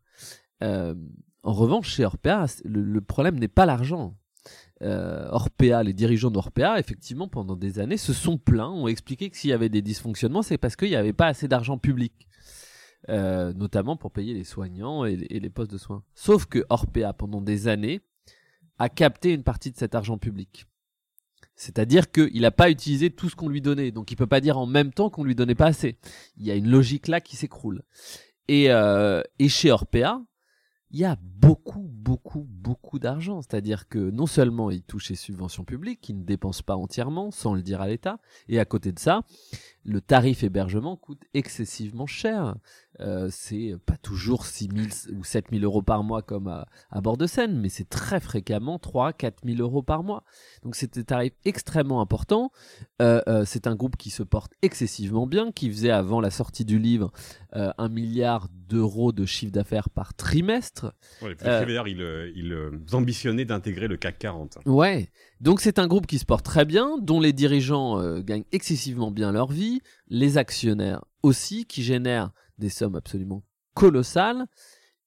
En 1.48 1.54
revanche, 1.54 1.88
chez 1.88 2.04
Orpea, 2.04 2.46
le, 2.66 3.00
problème 3.00 3.40
n'est 3.40 3.48
pas 3.48 3.66
l'argent. 3.66 4.18
Euh, 4.82 5.30
Orpea, 5.32 5.82
les 5.82 5.94
dirigeants 5.94 6.30
d'Orpea, 6.30 6.78
effectivement, 6.78 7.30
pendant 7.30 7.56
des 7.56 7.80
années, 7.80 7.96
se 7.96 8.12
sont 8.12 8.38
plaints, 8.38 8.68
ont 8.70 8.90
expliqué 8.90 9.30
que 9.30 9.38
s'il 9.38 9.52
y 9.52 9.54
avait 9.54 9.70
des 9.70 9.82
dysfonctionnements, 9.82 10.42
c'est 10.42 10.58
parce 10.58 10.76
qu'il 10.76 10.90
n'y 10.90 10.98
avait 10.98 11.14
pas 11.14 11.28
assez 11.28 11.48
d'argent 11.48 11.78
public. 11.78 12.28
Euh, 13.08 13.54
notamment 13.54 13.96
pour 13.96 14.12
payer 14.12 14.34
les 14.34 14.44
soignants 14.44 15.06
et, 15.06 15.16
les 15.16 15.50
postes 15.50 15.72
de 15.72 15.78
soins. 15.78 16.04
Sauf 16.16 16.48
que 16.48 16.66
Orpea, 16.68 17.14
pendant 17.18 17.40
des 17.40 17.70
années, 17.70 18.02
a 18.78 18.90
capté 18.90 19.32
une 19.34 19.44
partie 19.44 19.72
de 19.72 19.78
cet 19.78 19.96
argent 19.96 20.18
public. 20.18 20.66
C'est-à-dire 21.56 22.12
qu'il 22.12 22.42
n'a 22.42 22.52
pas 22.52 22.70
utilisé 22.70 23.10
tout 23.10 23.30
ce 23.30 23.38
qu'on 23.38 23.48
lui 23.48 23.62
donnait. 23.62 23.92
Donc 23.92 24.12
il 24.12 24.16
ne 24.16 24.18
peut 24.18 24.28
pas 24.28 24.42
dire 24.42 24.58
en 24.58 24.66
même 24.66 24.92
temps 24.92 25.10
qu'on 25.10 25.24
lui 25.24 25.34
donnait 25.34 25.56
pas 25.56 25.68
assez. 25.68 25.98
Il 26.36 26.46
y 26.46 26.52
a 26.52 26.56
une 26.56 26.70
logique 26.70 27.08
là 27.08 27.22
qui 27.22 27.38
s'écroule. 27.38 27.84
Et, 28.50 28.70
euh, 28.70 29.22
et 29.40 29.48
chez 29.48 29.72
Orpea, 29.72 30.20
il 30.92 31.00
y 31.00 31.06
a 31.06 31.18
beaucoup, 31.22 31.90
beaucoup, 31.92 32.46
beaucoup 32.50 33.00
d'argent. 33.00 33.42
C'est-à-dire 33.42 33.88
que 33.88 33.98
non 33.98 34.26
seulement 34.26 34.72
ils 34.72 34.84
touchent 34.84 35.10
les 35.10 35.16
subventions 35.16 35.64
publiques, 35.64 36.02
qui 36.02 36.14
ne 36.14 36.24
dépensent 36.24 36.64
pas 36.64 36.76
entièrement, 36.76 37.32
sans 37.32 37.54
le 37.54 37.62
dire 37.62 37.82
à 37.82 37.88
l'État, 37.88 38.20
et 38.48 38.60
à 38.60 38.66
côté 38.66 38.92
de 38.92 39.00
ça, 39.00 39.24
le 39.84 40.02
tarif 40.02 40.44
hébergement 40.44 40.96
coûte 40.96 41.24
excessivement 41.34 42.08
cher. 42.08 42.56
Euh, 43.00 43.28
c'est 43.32 43.76
pas 43.86 43.98
toujours 43.98 44.46
6 44.46 44.70
000 45.12 45.20
ou 45.20 45.24
7 45.24 45.46
000 45.52 45.64
euros 45.64 45.82
par 45.82 46.04
mois 46.04 46.22
comme 46.22 46.48
à, 46.48 47.02
bord 47.02 47.18
de 47.18 47.28
Seine, 47.28 47.60
mais 47.60 47.70
c'est 47.70 47.88
très 47.88 48.20
fréquemment 48.20 48.80
3 48.80 49.14
4 49.14 49.44
000 49.46 49.60
euros 49.60 49.84
par 49.84 50.04
mois. 50.04 50.24
Donc 50.64 50.76
c'est 50.76 50.98
un 50.98 51.04
tarif 51.04 51.34
extrêmement 51.46 52.02
important. 52.02 52.52
Euh, 53.02 53.22
euh, 53.28 53.44
c'est 53.46 53.68
un 53.68 53.76
groupe 53.76 53.98
qui 53.98 54.10
se 54.10 54.24
porte 54.24 54.54
excessivement 54.62 55.28
bien, 55.28 55.52
qui 55.52 55.70
faisait 55.70 55.92
avant 55.92 56.22
la 56.22 56.32
sortie 56.32 56.66
du 56.66 56.80
livre 56.80 57.12
un 57.54 57.90
milliard 57.90 58.50
d'euros 58.52 59.12
de 59.12 59.26
chiffre 59.26 59.52
d'affaires 59.52 59.90
par 59.90 60.14
trimestre. 60.14 60.94
Ouais, 61.24 61.34
d'ailleurs, 61.34 61.88
il, 61.88 62.02
il 62.36 62.56
ambitionnait 62.92 63.46
d'intégrer 63.46 63.88
le 63.88 63.98
CAC 63.98 64.20
40. 64.20 64.60
Ouais, 64.68 65.10
donc 65.42 65.60
c'est 65.60 65.80
un 65.80 65.88
groupe 65.88 66.06
qui 66.06 66.20
se 66.20 66.26
porte 66.26 66.46
très 66.46 66.66
bien, 66.66 67.00
dont 67.02 67.20
les 67.20 67.34
dirigeants 67.34 68.20
gagnent 68.20 68.44
excessivement 68.52 69.10
bien 69.10 69.32
leur 69.32 69.52
vie, 69.52 69.82
les 70.10 70.38
actionnaires 70.38 71.04
aussi, 71.24 71.66
qui 71.66 71.82
génèrent 71.82 72.32
des 72.58 72.70
sommes 72.70 72.96
absolument 72.96 73.44
colossales 73.74 74.46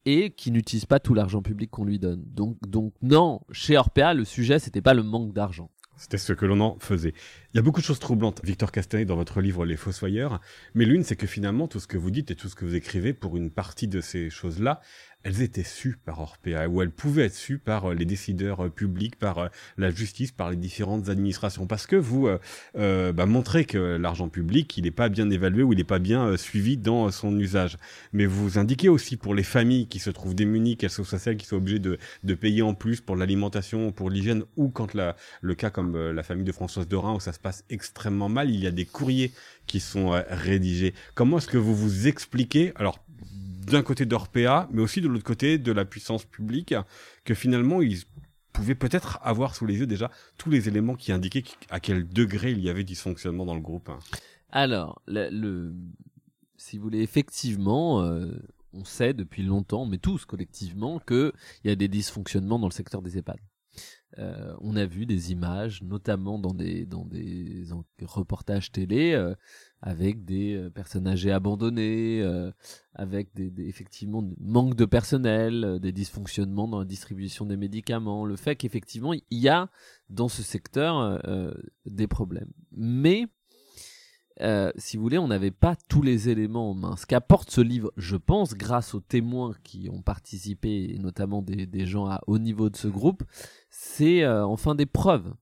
et 0.06 0.30
qui 0.32 0.50
n'utilise 0.50 0.86
pas 0.86 1.00
tout 1.00 1.14
l'argent 1.14 1.42
public 1.42 1.70
qu'on 1.70 1.84
lui 1.84 1.98
donne. 1.98 2.22
Donc, 2.26 2.56
donc 2.66 2.94
non, 3.02 3.40
chez 3.52 3.76
Orpea, 3.76 4.14
le 4.14 4.24
sujet, 4.24 4.58
c'était 4.58 4.82
pas 4.82 4.94
le 4.94 5.02
manque 5.02 5.32
d'argent. 5.32 5.70
C'était 6.00 6.16
ce 6.16 6.32
que 6.32 6.46
l'on 6.46 6.60
en 6.60 6.78
faisait. 6.78 7.12
Il 7.52 7.58
y 7.58 7.60
a 7.60 7.62
beaucoup 7.62 7.80
de 7.80 7.84
choses 7.84 7.98
troublantes, 7.98 8.40
Victor 8.42 8.72
Castanet, 8.72 9.04
dans 9.04 9.16
votre 9.16 9.42
livre 9.42 9.66
Les 9.66 9.76
Fossoyeurs, 9.76 10.40
mais 10.72 10.86
l'une, 10.86 11.02
c'est 11.04 11.14
que 11.14 11.26
finalement, 11.26 11.68
tout 11.68 11.78
ce 11.78 11.86
que 11.86 11.98
vous 11.98 12.10
dites 12.10 12.30
et 12.30 12.36
tout 12.36 12.48
ce 12.48 12.54
que 12.54 12.64
vous 12.64 12.74
écrivez, 12.74 13.12
pour 13.12 13.36
une 13.36 13.50
partie 13.50 13.86
de 13.86 14.00
ces 14.00 14.30
choses-là, 14.30 14.80
elles 15.22 15.42
étaient 15.42 15.64
sues 15.64 15.96
par 16.04 16.20
Orpea, 16.20 16.66
ou 16.68 16.82
elles 16.82 16.90
pouvaient 16.90 17.26
être 17.26 17.34
sues 17.34 17.58
par 17.58 17.90
euh, 17.90 17.94
les 17.94 18.04
décideurs 18.04 18.66
euh, 18.66 18.70
publics, 18.70 19.16
par 19.16 19.38
euh, 19.38 19.48
la 19.76 19.90
justice, 19.90 20.32
par 20.32 20.50
les 20.50 20.56
différentes 20.56 21.08
administrations, 21.08 21.66
parce 21.66 21.86
que 21.86 21.96
vous 21.96 22.28
euh, 22.76 23.12
bah, 23.12 23.26
montrez 23.26 23.64
que 23.64 23.78
l'argent 23.78 24.28
public, 24.28 24.76
il 24.78 24.84
n'est 24.84 24.90
pas 24.90 25.08
bien 25.08 25.28
évalué 25.30 25.62
ou 25.62 25.72
il 25.72 25.76
n'est 25.76 25.84
pas 25.84 25.98
bien 25.98 26.36
suivi 26.36 26.76
dans 26.76 27.10
son 27.10 27.38
usage. 27.38 27.76
Mais 28.12 28.26
vous 28.26 28.58
indiquez 28.58 28.88
aussi 28.88 29.16
pour 29.16 29.34
les 29.34 29.42
familles 29.42 29.86
qui 29.88 29.98
se 29.98 30.10
trouvent 30.10 30.34
démunies, 30.34 30.76
qu'elles 30.76 30.90
soient 30.90 31.04
celles 31.04 31.36
qui 31.36 31.46
sont 31.46 31.56
obligées 31.56 31.78
de, 31.78 31.98
de 32.24 32.34
payer 32.34 32.62
en 32.62 32.74
plus 32.74 33.00
pour 33.00 33.16
l'alimentation, 33.16 33.92
pour 33.92 34.10
l'hygiène, 34.10 34.44
ou 34.56 34.68
quand 34.68 34.94
la, 34.94 35.16
le 35.42 35.54
cas 35.54 35.70
comme 35.70 36.10
la 36.10 36.22
famille 36.22 36.44
de 36.44 36.52
Françoise 36.52 36.88
Dorin, 36.88 37.14
où 37.14 37.20
ça 37.20 37.32
se 37.32 37.38
passe 37.38 37.64
extrêmement 37.68 38.28
mal, 38.28 38.50
il 38.50 38.60
y 38.60 38.66
a 38.66 38.70
des 38.70 38.86
courriers 38.86 39.32
qui 39.66 39.80
sont 39.80 40.10
rédigés. 40.28 40.94
Comment 41.14 41.38
est-ce 41.38 41.48
que 41.48 41.58
vous 41.58 41.74
vous 41.74 42.06
expliquez, 42.06 42.72
alors 42.76 43.04
d'un 43.66 43.82
côté 43.82 44.06
d'Orpea, 44.06 44.68
mais 44.72 44.82
aussi 44.82 45.00
de 45.00 45.08
l'autre 45.08 45.24
côté 45.24 45.58
de 45.58 45.72
la 45.72 45.84
puissance 45.84 46.24
publique, 46.24 46.74
que 47.24 47.34
finalement 47.34 47.82
ils 47.82 48.02
pouvaient 48.52 48.74
peut-être 48.74 49.18
avoir 49.22 49.54
sous 49.54 49.66
les 49.66 49.78
yeux 49.78 49.86
déjà 49.86 50.10
tous 50.36 50.50
les 50.50 50.68
éléments 50.68 50.94
qui 50.94 51.12
indiquaient 51.12 51.44
à 51.68 51.80
quel 51.80 52.08
degré 52.08 52.52
il 52.52 52.60
y 52.60 52.68
avait 52.68 52.84
dysfonctionnement 52.84 53.46
dans 53.46 53.54
le 53.54 53.60
groupe. 53.60 53.90
Alors, 54.50 55.00
le, 55.06 55.72
si 56.56 56.76
vous 56.76 56.84
voulez, 56.84 57.00
effectivement, 57.00 58.02
euh, 58.02 58.26
on 58.72 58.84
sait 58.84 59.14
depuis 59.14 59.42
longtemps, 59.42 59.86
mais 59.86 59.98
tous 59.98 60.24
collectivement, 60.24 60.98
qu'il 60.98 61.32
y 61.64 61.70
a 61.70 61.76
des 61.76 61.88
dysfonctionnements 61.88 62.58
dans 62.58 62.68
le 62.68 62.72
secteur 62.72 63.02
des 63.02 63.18
EHPAD. 63.18 63.38
Euh, 64.20 64.54
on 64.60 64.76
a 64.76 64.84
vu 64.84 65.06
des 65.06 65.32
images, 65.32 65.82
notamment 65.82 66.38
dans 66.38 66.52
des 66.52 66.86
reportages 68.02 68.70
télé, 68.70 69.12
euh, 69.12 69.34
avec 69.80 70.24
des 70.26 70.56
euh, 70.56 70.70
personnes 70.70 71.06
âgées 71.06 71.32
abandonnées, 71.32 72.22
avec 72.94 73.30
effectivement 73.58 74.28
manque 74.38 74.74
de 74.74 74.84
personnel, 74.84 75.78
des 75.80 75.92
dysfonctionnements 75.92 76.68
dans 76.68 76.80
la 76.80 76.84
distribution 76.84 77.46
des 77.46 77.56
médicaments, 77.56 78.24
le 78.24 78.36
fait 78.36 78.56
qu'effectivement 78.56 79.14
il 79.14 79.22
y 79.30 79.48
a 79.48 79.70
dans 80.10 80.28
ce 80.28 80.42
secteur 80.42 81.22
des 81.86 82.06
problèmes. 82.06 82.50
Mais 82.72 83.26
euh, 84.42 84.72
si 84.76 84.96
vous 84.96 85.02
voulez, 85.02 85.18
on 85.18 85.28
n'avait 85.28 85.50
pas 85.50 85.76
tous 85.88 86.02
les 86.02 86.28
éléments 86.28 86.70
en 86.70 86.74
main. 86.74 86.96
Ce 86.96 87.06
qu'apporte 87.06 87.50
ce 87.50 87.60
livre, 87.60 87.92
je 87.96 88.16
pense, 88.16 88.54
grâce 88.54 88.94
aux 88.94 89.00
témoins 89.00 89.52
qui 89.64 89.88
ont 89.92 90.02
participé, 90.02 90.94
et 90.94 90.98
notamment 90.98 91.42
des, 91.42 91.86
gens 91.86 92.06
à 92.06 92.20
haut 92.26 92.38
niveau 92.38 92.70
de 92.70 92.76
ce 92.76 92.88
groupe, 92.88 93.22
c'est 93.68 94.22
euh, 94.22 94.46
enfin 94.46 94.74
des 94.74 94.86
preuves, 94.86 95.32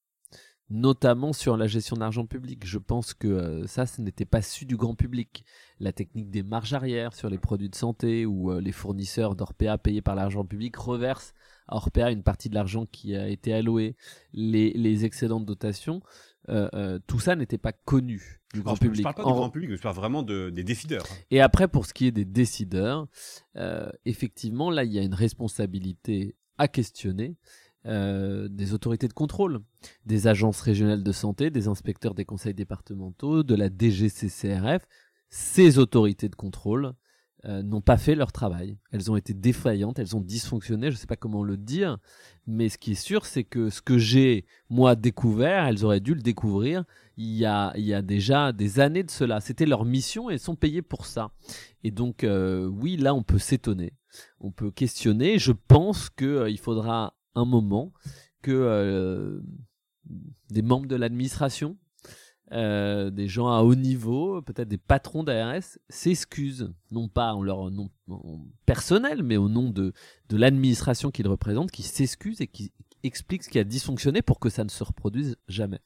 notamment 0.70 1.32
sur 1.32 1.56
la 1.56 1.66
gestion 1.66 1.96
d'argent 1.96 2.26
public. 2.26 2.66
Je 2.66 2.78
pense 2.78 3.14
que 3.14 3.28
euh, 3.28 3.66
ça, 3.66 3.86
ce 3.86 4.00
n'était 4.00 4.24
pas 4.24 4.42
su 4.42 4.66
du 4.66 4.76
grand 4.76 4.94
public. 4.94 5.44
La 5.80 5.92
technique 5.92 6.30
des 6.30 6.42
marges 6.42 6.74
arrière 6.74 7.14
sur 7.14 7.30
les 7.30 7.38
produits 7.38 7.70
de 7.70 7.74
santé, 7.74 8.26
où 8.26 8.52
les 8.58 8.72
fournisseurs 8.72 9.36
d'Orpea 9.36 9.78
payés 9.78 10.02
par 10.02 10.14
l'argent 10.14 10.44
public 10.44 10.76
reversent 10.76 11.34
à 11.68 11.76
Orpea 11.76 12.10
une 12.10 12.22
partie 12.22 12.48
de 12.48 12.54
l'argent 12.54 12.86
qui 12.86 13.14
a 13.14 13.28
été 13.28 13.52
alloué, 13.52 13.94
les, 14.32 14.72
les 14.72 15.04
excédents 15.04 15.40
de 15.40 15.44
dotation. 15.46 16.02
Euh, 16.48 16.68
euh, 16.74 16.98
tout 17.06 17.20
ça 17.20 17.36
n'était 17.36 17.58
pas 17.58 17.72
connu 17.72 18.40
du 18.54 18.62
grand 18.62 18.76
public. 18.76 18.98
Je 18.98 19.02
parle 19.02 19.14
pas 19.14 19.24
du 19.24 19.32
grand 19.32 19.50
public, 19.50 19.70
je 19.70 19.82
parle 19.82 19.96
vraiment 19.96 20.22
de, 20.22 20.50
des 20.50 20.64
décideurs. 20.64 21.04
Et 21.30 21.40
après, 21.40 21.68
pour 21.68 21.84
ce 21.84 21.92
qui 21.92 22.06
est 22.06 22.12
des 22.12 22.24
décideurs, 22.24 23.06
euh, 23.56 23.90
effectivement, 24.06 24.70
là, 24.70 24.84
il 24.84 24.92
y 24.92 24.98
a 24.98 25.02
une 25.02 25.14
responsabilité 25.14 26.36
à 26.56 26.66
questionner. 26.66 27.36
Des 27.88 28.74
autorités 28.74 29.08
de 29.08 29.14
contrôle, 29.14 29.60
des 30.04 30.26
agences 30.26 30.60
régionales 30.60 31.02
de 31.02 31.12
santé, 31.12 31.50
des 31.50 31.68
inspecteurs 31.68 32.14
des 32.14 32.24
conseils 32.26 32.54
départementaux, 32.54 33.42
de 33.42 33.54
la 33.54 33.68
DGCCRF, 33.68 34.86
ces 35.30 35.78
autorités 35.78 36.28
de 36.28 36.34
contrôle 36.34 36.94
euh, 37.44 37.62
n'ont 37.62 37.80
pas 37.80 37.98
fait 37.98 38.16
leur 38.16 38.32
travail. 38.32 38.78
Elles 38.90 39.12
ont 39.12 39.16
été 39.16 39.32
défaillantes, 39.32 40.00
elles 40.00 40.16
ont 40.16 40.20
dysfonctionné, 40.20 40.90
je 40.90 40.96
ne 40.96 40.98
sais 40.98 41.06
pas 41.06 41.16
comment 41.16 41.44
le 41.44 41.56
dire, 41.56 41.98
mais 42.48 42.68
ce 42.68 42.78
qui 42.78 42.92
est 42.92 43.00
sûr, 43.00 43.26
c'est 43.26 43.44
que 43.44 43.70
ce 43.70 43.80
que 43.80 43.96
j'ai, 43.96 44.44
moi, 44.70 44.96
découvert, 44.96 45.66
elles 45.66 45.84
auraient 45.84 46.00
dû 46.00 46.14
le 46.14 46.20
découvrir 46.20 46.84
il 47.16 47.36
y 47.36 47.46
a, 47.46 47.72
il 47.76 47.84
y 47.84 47.94
a 47.94 48.02
déjà 48.02 48.52
des 48.52 48.80
années 48.80 49.04
de 49.04 49.10
cela. 49.10 49.40
C'était 49.40 49.66
leur 49.66 49.84
mission 49.84 50.30
et 50.30 50.34
elles 50.34 50.40
sont 50.40 50.56
payées 50.56 50.82
pour 50.82 51.06
ça. 51.06 51.30
Et 51.84 51.92
donc, 51.92 52.24
euh, 52.24 52.66
oui, 52.66 52.96
là, 52.96 53.14
on 53.14 53.22
peut 53.22 53.38
s'étonner, 53.38 53.92
on 54.40 54.50
peut 54.50 54.72
questionner. 54.72 55.38
Je 55.38 55.52
pense 55.52 56.10
qu'il 56.10 56.26
euh, 56.26 56.50
il 56.50 56.58
faudra 56.58 57.17
un 57.38 57.44
moment 57.44 57.92
que 58.42 59.42
des 60.50 60.62
membres 60.62 60.86
de 60.86 60.96
l'administration 60.96 61.76
euh, 62.52 63.10
des 63.10 63.28
gens 63.28 63.48
à 63.48 63.60
haut 63.60 63.74
niveau, 63.74 64.40
peut-être 64.40 64.68
des 64.68 64.78
patrons 64.78 65.22
d'ARS, 65.22 65.78
s'excusent, 65.90 66.72
non 66.90 67.08
pas 67.08 67.34
en 67.34 67.42
leur 67.42 67.70
nom 67.70 67.90
personnel, 68.64 69.22
mais 69.22 69.36
au 69.36 69.50
nom 69.50 69.70
de, 69.70 69.92
de 70.30 70.36
l'administration 70.36 71.10
qu'ils 71.10 71.28
représentent, 71.28 71.70
qui 71.70 71.82
s'excusent 71.82 72.40
et 72.40 72.46
qui, 72.46 72.72
explique 73.04 73.44
ce 73.44 73.48
qui 73.48 73.58
a 73.58 73.64
dysfonctionné 73.64 74.22
pour 74.22 74.40
que 74.40 74.48
ça 74.48 74.64
ne 74.64 74.68
se 74.68 74.82
reproduise 74.82 75.36
jamais. 75.46 75.80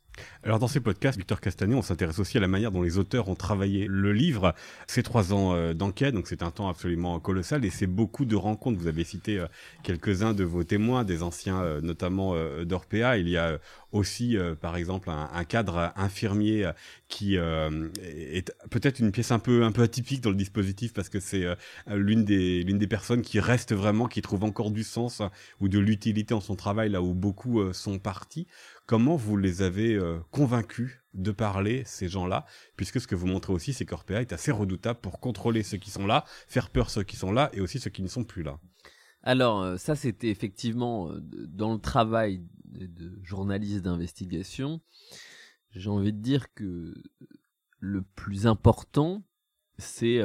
Alors 0.45 0.59
dans 0.59 0.69
ces 0.69 0.81
podcasts, 0.81 1.19
Victor 1.19 1.41
Castanet, 1.41 1.75
on 1.75 1.83
s'intéresse 1.83 2.19
aussi 2.19 2.37
à 2.37 2.41
la 2.41 2.49
manière 2.49 2.73
dont 2.73 2.83
les 2.83 2.99
auteurs 2.99 3.29
ont 3.29 3.35
travaillé 3.35 3.87
le 3.89 4.13
livre. 4.13 4.55
C'est 4.87 5.03
trois 5.03 5.33
ans 5.33 5.55
euh, 5.55 5.73
d'enquête, 5.73 6.15
donc 6.15 6.27
c'est 6.27 6.43
un 6.43 6.51
temps 6.51 6.69
absolument 6.69 7.21
colossal 7.21 7.65
et 7.65 7.71
c'est 7.71 7.87
beaucoup 7.87 8.25
de 8.25 8.35
rencontres. 8.35 8.79
Vous 8.79 8.89
avez 8.89 9.05
cité 9.05 9.39
euh, 9.39 9.47
quelques-uns 9.85 10.35
de 10.35 10.45
vos 10.45 10.65
témoins, 10.65 11.05
des 11.05 11.23
anciens 11.23 11.63
euh, 11.63 11.81
notamment 11.81 12.35
d'Orpea. 12.65 13.19
Il 13.19 13.29
y 13.29 13.37
a 13.37 13.59
aussi, 13.93 14.37
par 14.61 14.77
exemple, 14.77 15.11
un, 15.11 15.45
cadre 15.45 15.93
infirmier 15.97 16.71
qui 17.09 17.37
est 17.37 18.55
peut-être 18.71 19.01
une 19.01 19.13
pièce 19.13 19.33
un 19.33 19.39
peu 19.39 19.65
un 19.65 19.73
peu 19.73 19.83
atypique 19.83 20.23
dans 20.23 20.31
le 20.31 20.37
dispositif 20.37 20.95
parce 20.95 21.11
que 21.11 21.21
c'est 21.21 21.45
l'une 21.89 22.25
des 22.25 22.63
l'une 22.63 22.79
des 22.79 22.87
personnes 22.87 23.21
qui 23.21 23.39
reste 23.39 23.75
vraiment, 23.75 24.09
qui 24.09 24.23
trouve 24.23 24.45
encore 24.45 24.71
du 24.71 24.83
sens 24.83 25.21
ou 25.61 25.69
de 25.69 25.79
l'utilité 25.79 26.33
en 26.33 26.41
son 26.41 26.57
travail 26.57 26.89
là 26.89 27.03
où 27.03 27.13
beaucoup 27.13 27.73
sont 27.75 27.99
partis. 27.99 28.47
Comment 28.93 29.17
vous 29.17 29.39
les 29.39 29.63
avez 29.63 29.95
euh, 29.95 30.19
convaincus 30.33 31.01
de 31.15 31.31
parler, 31.31 31.83
ces 31.87 32.11
gens-là? 32.11 32.45
Puisque 32.77 33.01
ce 33.01 33.07
que 33.07 33.15
vous 33.15 33.27
montrez 33.27 33.55
aussi, 33.55 33.73
c'est 33.73 33.87
qu'Orpea 33.87 34.21
est 34.21 34.35
assez 34.35 34.51
redoutable 34.51 35.01
pour 35.01 35.19
contrôler 35.19 35.63
ceux 35.63 35.79
qui 35.79 35.91
sont 35.91 36.07
là, 36.07 36.27
faire 36.47 36.69
peur 36.69 36.91
ceux 36.91 37.03
qui 37.03 37.17
sont 37.17 37.33
là 37.33 37.49
et 37.55 37.63
aussi 37.63 37.81
ceux 37.81 37.89
qui 37.89 38.03
ne 38.03 38.09
sont 38.09 38.23
plus 38.23 38.43
là. 38.43 38.61
Alors, 39.23 39.63
euh, 39.63 39.79
ça, 39.79 39.97
c'était 39.97 40.29
effectivement 40.29 41.11
euh, 41.11 41.23
dans 41.23 41.73
le 41.73 41.79
travail 41.79 42.43
de 42.67 43.19
journaliste 43.23 43.81
d'investigation. 43.81 44.83
J'ai 45.71 45.89
envie 45.89 46.13
de 46.13 46.21
dire 46.21 46.53
que 46.53 46.93
le 47.81 48.03
plus 48.03 48.47
important, 48.47 49.23
c'est 49.79 50.21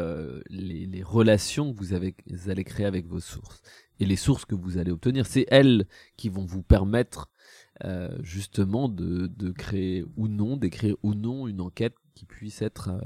les, 0.49 1.03
relations 1.03 1.73
que 1.73 1.79
vous, 1.79 1.93
avez, 1.93 2.17
vous 2.29 2.49
allez 2.49 2.65
créer 2.65 2.85
avec 2.85 3.07
vos 3.07 3.21
sources 3.21 3.61
et 4.01 4.05
les 4.05 4.17
sources 4.17 4.43
que 4.43 4.55
vous 4.55 4.77
allez 4.77 4.91
obtenir. 4.91 5.25
C'est 5.25 5.45
elles 5.47 5.87
qui 6.17 6.27
vont 6.27 6.45
vous 6.45 6.63
permettre 6.63 7.29
euh, 7.83 8.09
justement 8.21 8.89
de, 8.89 9.27
de, 9.27 9.51
créer 9.51 10.03
ou 10.15 10.27
non, 10.27 10.57
d'écrire 10.57 10.95
ou 11.03 11.13
non 11.13 11.47
une 11.47 11.61
enquête 11.61 11.95
qui 12.15 12.25
puisse 12.25 12.61
être 12.61 12.89
euh, 12.89 12.99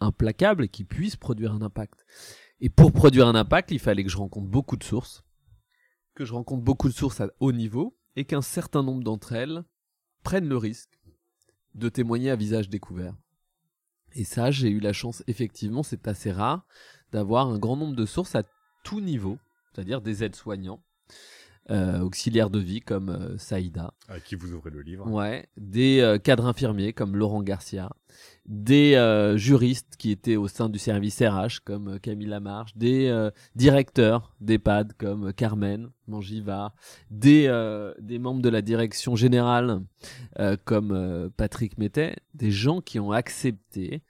implacable 0.00 0.64
et 0.64 0.68
qui 0.68 0.84
puisse 0.84 1.16
produire 1.16 1.52
un 1.52 1.62
impact. 1.62 2.04
Et 2.60 2.70
pour 2.70 2.92
produire 2.92 3.28
un 3.28 3.34
impact, 3.34 3.70
il 3.70 3.78
fallait 3.78 4.02
que 4.02 4.10
je 4.10 4.16
rencontre 4.16 4.48
beaucoup 4.48 4.76
de 4.76 4.84
sources, 4.84 5.22
que 6.14 6.24
je 6.24 6.32
rencontre 6.32 6.62
beaucoup 6.62 6.88
de 6.88 6.94
sources 6.94 7.20
à 7.20 7.28
haut 7.38 7.52
niveau 7.52 7.96
et 8.16 8.24
qu'un 8.24 8.42
certain 8.42 8.82
nombre 8.82 9.04
d'entre 9.04 9.32
elles 9.32 9.64
prennent 10.24 10.48
le 10.48 10.56
risque 10.56 10.98
de 11.74 11.88
témoigner 11.88 12.30
à 12.30 12.36
visage 12.36 12.68
découvert. 12.68 13.14
Et 14.14 14.24
ça, 14.24 14.50
j'ai 14.50 14.70
eu 14.70 14.80
la 14.80 14.92
chance, 14.92 15.22
effectivement, 15.28 15.82
c'est 15.82 16.08
assez 16.08 16.32
rare, 16.32 16.66
d'avoir 17.12 17.48
un 17.48 17.58
grand 17.58 17.76
nombre 17.76 17.94
de 17.94 18.06
sources 18.06 18.34
à 18.34 18.42
tout 18.82 19.00
niveau, 19.00 19.38
c'est-à-dire 19.72 20.00
des 20.00 20.24
aides-soignants, 20.24 20.82
euh, 21.70 22.00
auxiliaires 22.00 22.50
de 22.50 22.58
vie 22.58 22.80
comme 22.80 23.10
euh, 23.10 23.38
Saïda. 23.38 23.94
À 24.08 24.18
qui 24.18 24.34
vous 24.34 24.54
ouvrez 24.54 24.70
le 24.70 24.82
livre. 24.82 25.08
Ouais, 25.08 25.46
des 25.56 26.00
euh, 26.00 26.18
cadres 26.18 26.46
infirmiers 26.46 26.92
comme 26.92 27.16
Laurent 27.16 27.44
Garcia, 27.44 27.92
des 28.44 28.96
juristes 29.36 29.94
qui 29.96 30.10
étaient 30.10 30.34
au 30.34 30.48
sein 30.48 30.68
du 30.68 30.80
service 30.80 31.22
RH 31.22 31.60
comme 31.64 32.00
Camille 32.00 32.26
Lamarche, 32.26 32.76
des 32.76 33.30
directeurs 33.54 34.34
d'EHPAD 34.40 34.94
comme 34.98 35.32
Carmen 35.32 35.90
Mangiva, 36.08 36.74
des, 37.10 37.46
des 38.00 38.18
membres 38.18 38.42
de 38.42 38.48
la 38.48 38.62
direction 38.62 39.14
générale 39.14 39.82
comme 40.64 41.30
Patrick 41.36 41.78
Mettet, 41.78 42.16
des 42.34 42.50
gens 42.50 42.80
qui 42.80 42.98
ont 42.98 43.12
accepté 43.12 44.02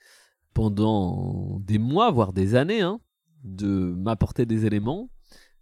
pendant 0.55 1.61
des 1.61 1.79
mois, 1.79 2.11
voire 2.11 2.33
des 2.33 2.55
années, 2.55 2.81
hein, 2.81 3.00
de 3.45 3.95
m'apporter 3.99 4.47
des 4.47 4.64
éléments, 4.64 5.11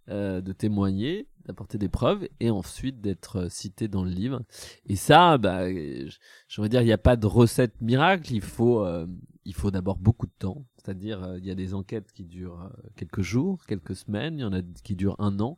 de 0.07 0.53
témoigner 0.53 1.27
d'apporter 1.49 1.79
des 1.79 1.89
preuves 1.89 2.27
et 2.39 2.51
ensuite 2.51 3.01
d'être 3.01 3.37
euh, 3.37 3.49
cité 3.49 3.87
dans 3.87 4.03
le 4.03 4.11
livre. 4.11 4.43
Et 4.85 4.95
ça, 4.95 5.39
bah, 5.39 5.67
veux 5.67 6.69
dire, 6.69 6.81
il 6.81 6.85
n'y 6.85 6.91
a 6.91 6.99
pas 6.99 7.15
de 7.15 7.25
recette 7.25 7.81
miracle. 7.81 8.31
Il 8.33 8.41
faut, 8.41 8.85
euh, 8.85 9.07
il 9.45 9.55
faut 9.55 9.71
d'abord 9.71 9.97
beaucoup 9.97 10.27
de 10.27 10.33
temps. 10.37 10.63
C'est-à-dire, 10.77 11.23
euh, 11.23 11.39
il 11.39 11.45
y 11.45 11.51
a 11.51 11.55
des 11.55 11.73
enquêtes 11.73 12.11
qui 12.11 12.23
durent 12.23 12.71
quelques 12.95 13.21
jours, 13.21 13.65
quelques 13.65 13.95
semaines. 13.95 14.37
Il 14.37 14.41
y 14.41 14.45
en 14.45 14.53
a 14.53 14.61
qui 14.83 14.95
durent 14.95 15.15
un 15.17 15.39
an. 15.39 15.57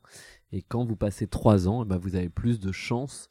Et 0.53 0.61
quand 0.61 0.85
vous 0.85 0.95
passez 0.95 1.27
trois 1.27 1.67
ans, 1.67 1.85
bah, 1.85 1.97
vous 1.97 2.15
avez 2.15 2.29
plus 2.29 2.61
de 2.61 2.71
chances 2.71 3.27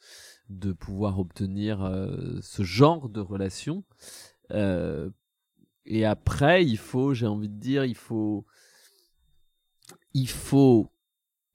de 0.49 0.71
pouvoir 0.71 1.17
obtenir 1.17 1.79
ce 2.41 2.61
genre 2.61 3.09
de 3.09 3.21
relation. 3.21 3.83
et 5.85 6.05
après, 6.05 6.65
il 6.65 6.77
faut, 6.77 7.13
j'ai 7.13 7.27
envie 7.27 7.49
de 7.49 7.59
dire, 7.59 7.85
il 7.85 7.95
faut, 7.95 8.45
il 10.13 10.29
faut 10.29 10.90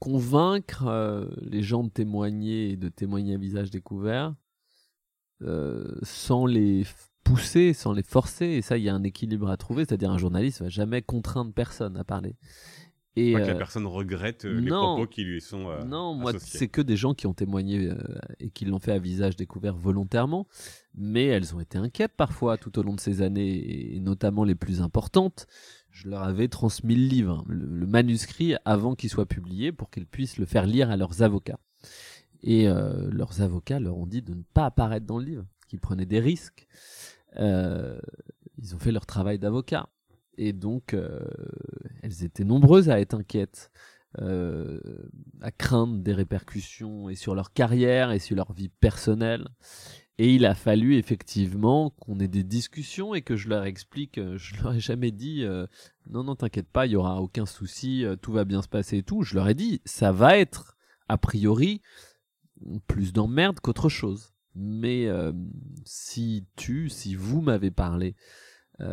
convaincre 0.07 0.87
euh, 0.87 1.27
les 1.43 1.63
gens 1.63 1.83
de 1.83 1.89
témoigner 1.89 2.71
et 2.71 2.77
de 2.77 2.89
témoigner 2.89 3.35
à 3.35 3.39
visage 3.39 3.71
découvert 3.71 4.37
euh, 5.43 5.99
sans 6.03 6.47
les 6.47 6.85
pousser, 7.25 7.73
sans 7.73 7.93
les 7.93 8.05
forcer. 8.05 8.47
Et 8.47 8.63
ça, 8.63 8.79
il 8.79 8.85
y 8.85 8.89
a 8.89 8.95
un 8.95 9.03
équilibre 9.03 9.51
à 9.51 9.57
trouver. 9.57 9.85
C'est-à-dire, 9.85 10.13
un 10.13 10.19
journaliste 10.19 10.63
va 10.63 10.69
jamais 10.69 11.03
contraindre 11.03 11.53
personne 11.53 11.97
à 11.97 12.05
parler. 12.05 12.37
Et 13.17 13.33
pas 13.33 13.41
que 13.41 13.47
la 13.47 13.55
euh, 13.55 13.59
personne 13.59 13.87
regrette 13.87 14.45
les 14.45 14.69
propos 14.69 15.09
qui 15.09 15.25
lui 15.25 15.41
sont 15.41 15.85
Non, 15.85 16.15
moi, 16.15 16.35
c'est 16.39 16.69
que 16.69 16.83
des 16.83 16.97
gens 16.97 17.15
qui 17.15 17.27
ont 17.27 17.35
témoigné 17.35 17.91
et 18.39 18.51
qui 18.51 18.65
l'ont 18.65 18.79
fait 18.79 18.93
à 18.93 19.01
visage 19.01 19.35
découvert 19.35 19.75
volontairement, 19.75 20.47
mais 20.95 21.25
elles 21.25 21.53
ont 21.57 21.61
été 21.61 21.79
inquiètes 21.79 22.15
parfois 22.17 22.59
tout 22.59 22.79
au 22.79 22.85
long 22.85 22.95
de 22.95 23.01
ces 23.01 23.23
années, 23.23 23.95
et 23.97 23.99
notamment 23.99 24.45
les 24.45 24.55
plus 24.55 24.83
importantes 24.83 25.49
je 25.97 26.11
leur 26.11 26.23
avais 26.23 26.49
transmis 26.49 26.95
le 26.95 27.07
livre, 27.07 27.43
le, 27.49 27.87
manuscrit, 27.87 28.55
avant 28.67 28.95
qu'il 28.95 29.09
soit 29.09 29.25
publié, 29.25 29.73
pour 29.73 29.89
qu'ils 29.89 30.07
puissent 30.07 30.37
le 30.37 30.45
faire 30.45 30.67
lire 30.67 30.91
à 30.91 30.97
leurs 30.99 31.23
avocats. 31.23 31.59
Et 32.43 32.69
euh, 32.69 33.09
leurs 33.11 33.41
avocats 33.41 33.81
leur 33.81 33.97
ont 33.97 34.07
dit 34.07 34.21
de 34.21 34.35
ne 34.35 34.43
pas 34.53 34.67
apparaître 34.67 35.07
dans 35.07 35.19
le 35.19 35.25
livre, 35.25 35.47
qu'ils 35.69 35.81
prenaient 35.81 36.05
des 36.05 36.21
risques. 36.21 36.67
Euh, 37.39 37.99
ils 38.59 38.75
ont 38.75 38.79
fait 38.79 38.93
leur 38.93 39.07
travail 39.07 39.39
d'avocat. 39.39 39.89
Et 40.37 40.53
donc, 40.53 40.93
euh, 40.93 41.19
elles 42.03 42.25
étaient 42.25 42.45
nombreuses 42.45 42.91
à 42.91 43.01
être 43.01 43.15
inquiètes, 43.15 43.71
à 44.19 45.51
craindre 45.51 45.99
des 45.99 46.13
répercussions 46.13 47.09
et 47.09 47.15
sur 47.15 47.35
leur 47.35 47.53
carrière 47.55 48.13
et 48.13 48.19
sur 48.19 48.37
leur 48.37 48.53
vie 48.53 48.69
personnelle. 48.69 49.49
Et 50.19 50.35
il 50.35 50.47
a 50.47 50.55
fallu 50.55 50.97
effectivement 50.97 51.91
qu'on 51.91 52.19
ait 52.21 52.29
des 52.29 52.45
discussions 52.45 53.15
et 53.15 53.21
que 53.21 53.37
je 53.37 53.49
leur 53.49 53.65
explique. 53.65 54.17
Euh, 54.17 54.39
je 54.39 54.57
leur 54.63 54.73
ai 54.73 54.81
jamais 54.81 55.11
dit 55.11 55.45
euh, 55.45 55.67
non 56.09 56.25
non 56.25 56.37
t'inquiète 56.37 56.71
pas, 56.71 56.87
il 56.87 56.93
y 56.93 56.97
aura 56.97 57.21
aucun 57.21 57.45
souci, 57.45 58.05
euh, 58.05 58.17
tout 58.17 58.33
va 58.33 58.45
bien 58.45 58.63
se 58.63 58.69
passer 58.69 58.99
et 58.99 59.03
tout. 59.03 59.23
Je 59.23 59.35
leur 59.35 59.49
ai 59.49 59.55
dit 59.55 59.83
ça 59.85 60.13
va 60.13 60.39
être 60.39 60.79
a 61.09 61.19
priori 61.19 61.83
plus 62.87 63.13
d'emmerde 63.13 63.61
qu'autre 63.61 63.89
chose. 63.89 64.33
Mais 64.59 65.07
si 65.85 66.47
tu, 66.57 66.89
si 66.89 67.15
vous 67.15 67.43
m'avez 67.43 67.71
parlé, 67.71 68.17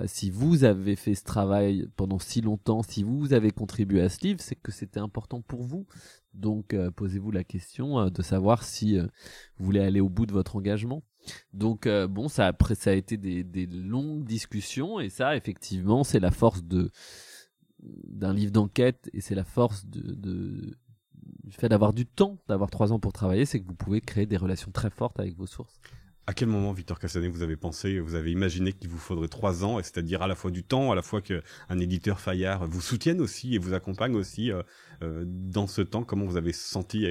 si 0.08 0.30
vous 0.30 0.66
avez 0.66 0.98
fait 0.98 1.16
ce 1.16 1.24
travail 1.24 1.88
pendant 1.96 2.20
si 2.20 2.42
longtemps, 2.42 2.84
si 2.84 3.02
vous 3.02 3.32
avez 3.32 3.52
contribué 3.52 4.02
à 4.02 4.10
ce 4.10 4.28
livre, 4.28 4.42
c'est 4.42 4.58
que 4.58 4.74
c'était 4.74 5.00
important 5.00 5.40
pour 5.42 5.64
vous. 5.64 5.88
Donc 6.34 6.76
posez-vous 6.98 7.32
la 7.32 7.46
question 7.46 8.10
de 8.10 8.22
savoir 8.22 8.64
si 8.64 8.98
vous 9.00 9.66
voulez 9.66 9.80
aller 9.80 10.02
au 10.02 10.10
bout 10.10 10.26
de 10.26 10.34
votre 10.34 10.58
engagement. 10.58 11.02
Donc 11.54 11.88
euh, 11.88 12.08
bon, 12.08 12.28
ça 12.28 12.48
a 12.48 12.92
été 12.92 13.18
des, 13.18 13.66
longues 13.68 14.24
discussions 14.24 15.00
et 15.00 15.10
ça 15.10 15.36
effectivement 15.36 16.04
c'est 16.04 16.20
la 16.20 16.32
force 16.32 16.62
d'un 16.64 18.34
livre 18.34 18.52
d'enquête 18.52 19.10
et 19.14 19.22
c'est 19.22 19.36
la 19.36 19.44
force 19.44 19.86
de 19.86 20.78
du 21.44 21.56
fait 21.56 21.70
d'avoir 21.70 21.94
du 21.94 22.06
temps, 22.06 22.38
d'avoir 22.48 22.70
trois 22.70 22.92
ans 22.92 23.00
pour 23.00 23.14
travailler, 23.14 23.46
c'est 23.46 23.60
que 23.60 23.68
vous 23.68 23.76
pouvez 23.76 24.02
créer 24.02 24.26
des 24.26 24.38
relations 24.38 24.72
très 24.72 24.90
fortes 24.90 25.20
avec 25.20 25.36
vos 25.36 25.46
sources. 25.46 25.80
À 26.26 26.34
quel 26.34 26.48
moment, 26.48 26.72
Victor 26.72 27.00
Cassanet, 27.00 27.28
vous 27.28 27.44
avez 27.44 27.58
pensé, 27.58 28.00
vous 28.00 28.16
avez 28.16 28.32
imaginé 28.32 28.72
qu'il 28.72 28.90
vous 28.90 28.98
faudrait 28.98 29.28
trois 29.28 29.66
ans, 29.66 29.78
c'est-à-dire 29.80 30.22
à 30.22 30.28
la 30.28 30.36
fois 30.36 30.52
du 30.52 30.64
temps, 30.64 30.92
à 30.94 30.96
la 30.96 31.02
fois 31.02 31.22
qu'un 31.22 31.80
éditeur 31.80 32.22
Fayard 32.22 32.66
vous 32.66 32.80
soutienne 32.80 33.20
aussi 33.20 33.56
et 33.56 33.58
vous 33.58 33.74
accompagne 33.74 34.16
aussi 34.16 34.50
euh, 34.50 34.64
euh, 35.02 35.26
dans 35.28 35.68
ce 35.68 35.82
temps? 35.82 36.04
Comment 36.04 36.26
vous 36.26 36.38
avez 36.38 36.54
senti 36.54 37.06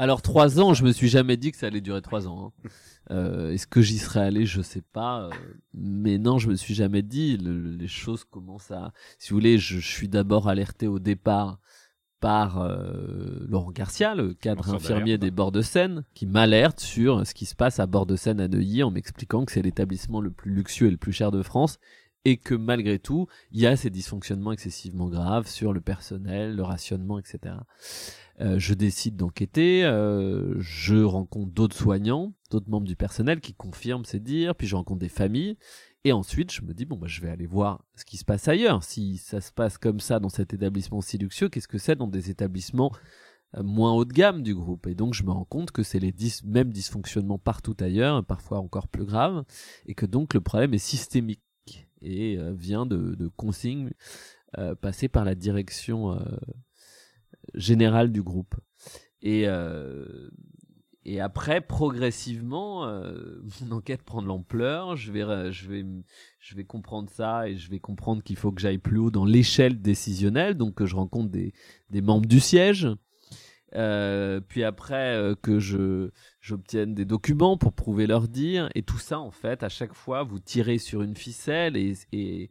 Alors 0.00 0.22
trois 0.22 0.60
ans, 0.60 0.72
je 0.72 0.82
me 0.82 0.92
suis 0.92 1.08
jamais 1.08 1.36
dit 1.36 1.52
que 1.52 1.58
ça 1.58 1.66
allait 1.66 1.82
durer 1.82 2.00
trois 2.00 2.26
ans. 2.26 2.54
Hein. 2.64 2.68
Euh, 3.10 3.52
Est-ce 3.52 3.66
que 3.66 3.82
j'y 3.82 3.98
serais 3.98 4.20
allé? 4.20 4.46
Je 4.46 4.62
sais 4.62 4.80
pas. 4.80 5.24
Euh, 5.24 5.30
mais 5.74 6.16
non, 6.16 6.38
je 6.38 6.48
me 6.48 6.54
suis 6.54 6.72
jamais 6.72 7.02
dit. 7.02 7.36
les 7.36 7.86
choses 7.86 8.24
commencent 8.24 8.70
à. 8.70 8.94
Si 9.18 9.28
vous 9.28 9.36
voulez, 9.36 9.58
je, 9.58 9.78
je 9.78 9.86
suis 9.86 10.08
d'abord 10.08 10.48
alerté 10.48 10.86
au 10.86 11.00
départ 11.00 11.60
par 12.18 12.62
euh, 12.62 13.44
Laurent 13.46 13.72
Garcia, 13.72 14.14
le 14.14 14.32
cadre 14.32 14.72
infirmier 14.72 15.18
des 15.18 15.30
bords 15.30 15.52
de 15.52 15.60
Seine, 15.60 16.04
qui 16.14 16.24
m'alerte 16.24 16.80
sur 16.80 17.26
ce 17.26 17.34
qui 17.34 17.44
se 17.44 17.54
passe 17.54 17.78
à 17.78 17.86
bord 17.86 18.06
de 18.06 18.16
Seine 18.16 18.40
à 18.40 18.48
Neuilly 18.48 18.82
en 18.82 18.90
m'expliquant 18.90 19.44
que 19.44 19.52
c'est 19.52 19.60
l'établissement 19.60 20.22
le 20.22 20.30
plus 20.30 20.50
luxueux 20.50 20.86
et 20.86 20.90
le 20.90 20.96
plus 20.96 21.12
cher 21.12 21.30
de 21.30 21.42
France 21.42 21.78
et 22.24 22.36
que 22.36 22.54
malgré 22.54 22.98
tout, 22.98 23.26
il 23.52 23.60
y 23.60 23.66
a 23.66 23.76
ces 23.76 23.90
dysfonctionnements 23.90 24.52
excessivement 24.52 25.08
graves 25.08 25.46
sur 25.46 25.72
le 25.72 25.80
personnel, 25.80 26.54
le 26.54 26.62
rationnement, 26.62 27.18
etc. 27.18 27.54
Euh, 28.40 28.58
je 28.58 28.72
décide 28.72 29.16
d'enquêter, 29.16 29.84
euh, 29.84 30.54
je 30.60 30.96
rencontre 30.96 31.52
d'autres 31.52 31.76
soignants, 31.76 32.32
d'autres 32.50 32.70
membres 32.70 32.86
du 32.86 32.96
personnel 32.96 33.40
qui 33.40 33.52
confirment 33.52 34.06
ces 34.06 34.18
dires, 34.18 34.54
puis 34.54 34.66
je 34.66 34.76
rencontre 34.76 35.00
des 35.00 35.10
familles, 35.10 35.58
et 36.04 36.12
ensuite 36.12 36.50
je 36.50 36.62
me 36.62 36.72
dis 36.72 36.86
bon 36.86 36.96
bah 36.96 37.06
je 37.06 37.20
vais 37.20 37.28
aller 37.28 37.46
voir 37.46 37.84
ce 37.96 38.06
qui 38.06 38.16
se 38.16 38.24
passe 38.24 38.48
ailleurs. 38.48 38.82
Si 38.82 39.18
ça 39.18 39.42
se 39.42 39.52
passe 39.52 39.76
comme 39.76 40.00
ça 40.00 40.20
dans 40.20 40.30
cet 40.30 40.54
établissement 40.54 41.02
si 41.02 41.18
luxueux, 41.18 41.50
qu'est-ce 41.50 41.68
que 41.68 41.76
c'est 41.76 41.96
dans 41.96 42.06
des 42.06 42.30
établissements 42.30 42.92
moins 43.58 43.92
haut 43.92 44.06
de 44.06 44.12
gamme 44.12 44.42
du 44.42 44.54
groupe? 44.54 44.86
Et 44.86 44.94
donc 44.94 45.12
je 45.12 45.22
me 45.22 45.32
rends 45.32 45.44
compte 45.44 45.70
que 45.70 45.82
c'est 45.82 45.98
les 45.98 46.14
mêmes 46.46 46.72
dysfonctionnements 46.72 47.38
partout 47.38 47.76
ailleurs, 47.80 48.24
parfois 48.24 48.60
encore 48.60 48.88
plus 48.88 49.04
graves, 49.04 49.44
et 49.84 49.94
que 49.94 50.06
donc 50.06 50.32
le 50.32 50.40
problème 50.40 50.72
est 50.72 50.78
systémique 50.78 51.42
et 52.00 52.38
vient 52.54 52.86
de, 52.86 53.14
de 53.14 53.28
consignes 53.28 53.90
passées 54.80 55.08
par 55.08 55.26
la 55.26 55.34
direction 55.34 56.18
générale 57.54 58.12
du 58.12 58.22
groupe. 58.22 58.54
Et, 59.22 59.46
et 61.06 61.20
après, 61.20 61.60
progressivement, 61.60 62.86
euh, 62.86 63.42
mon 63.62 63.72
enquête 63.78 64.02
prend 64.02 64.22
de 64.22 64.26
l'ampleur. 64.26 64.96
Je 64.96 65.12
vais, 65.12 65.52
je 65.52 65.68
vais, 65.68 65.84
je 66.38 66.54
vais 66.54 66.64
comprendre 66.64 67.08
ça 67.10 67.48
et 67.48 67.56
je 67.56 67.70
vais 67.70 67.80
comprendre 67.80 68.22
qu'il 68.22 68.36
faut 68.36 68.52
que 68.52 68.60
j'aille 68.60 68.78
plus 68.78 68.98
haut 68.98 69.10
dans 69.10 69.24
l'échelle 69.24 69.80
décisionnelle, 69.80 70.54
donc 70.54 70.74
que 70.74 70.86
je 70.86 70.94
rencontre 70.94 71.30
des, 71.30 71.52
des 71.90 72.02
membres 72.02 72.26
du 72.26 72.40
siège. 72.40 72.88
Euh, 73.76 74.40
puis 74.40 74.64
après 74.64 75.14
euh, 75.14 75.36
que 75.40 75.60
je 75.60 76.10
j'obtienne 76.40 76.92
des 76.92 77.04
documents 77.04 77.56
pour 77.56 77.72
prouver 77.72 78.08
leur 78.08 78.26
dire 78.26 78.68
et 78.74 78.82
tout 78.82 78.98
ça 78.98 79.20
en 79.20 79.30
fait 79.30 79.62
à 79.62 79.68
chaque 79.68 79.94
fois 79.94 80.24
vous 80.24 80.40
tirez 80.40 80.78
sur 80.78 81.02
une 81.02 81.14
ficelle 81.14 81.76
et, 81.76 82.50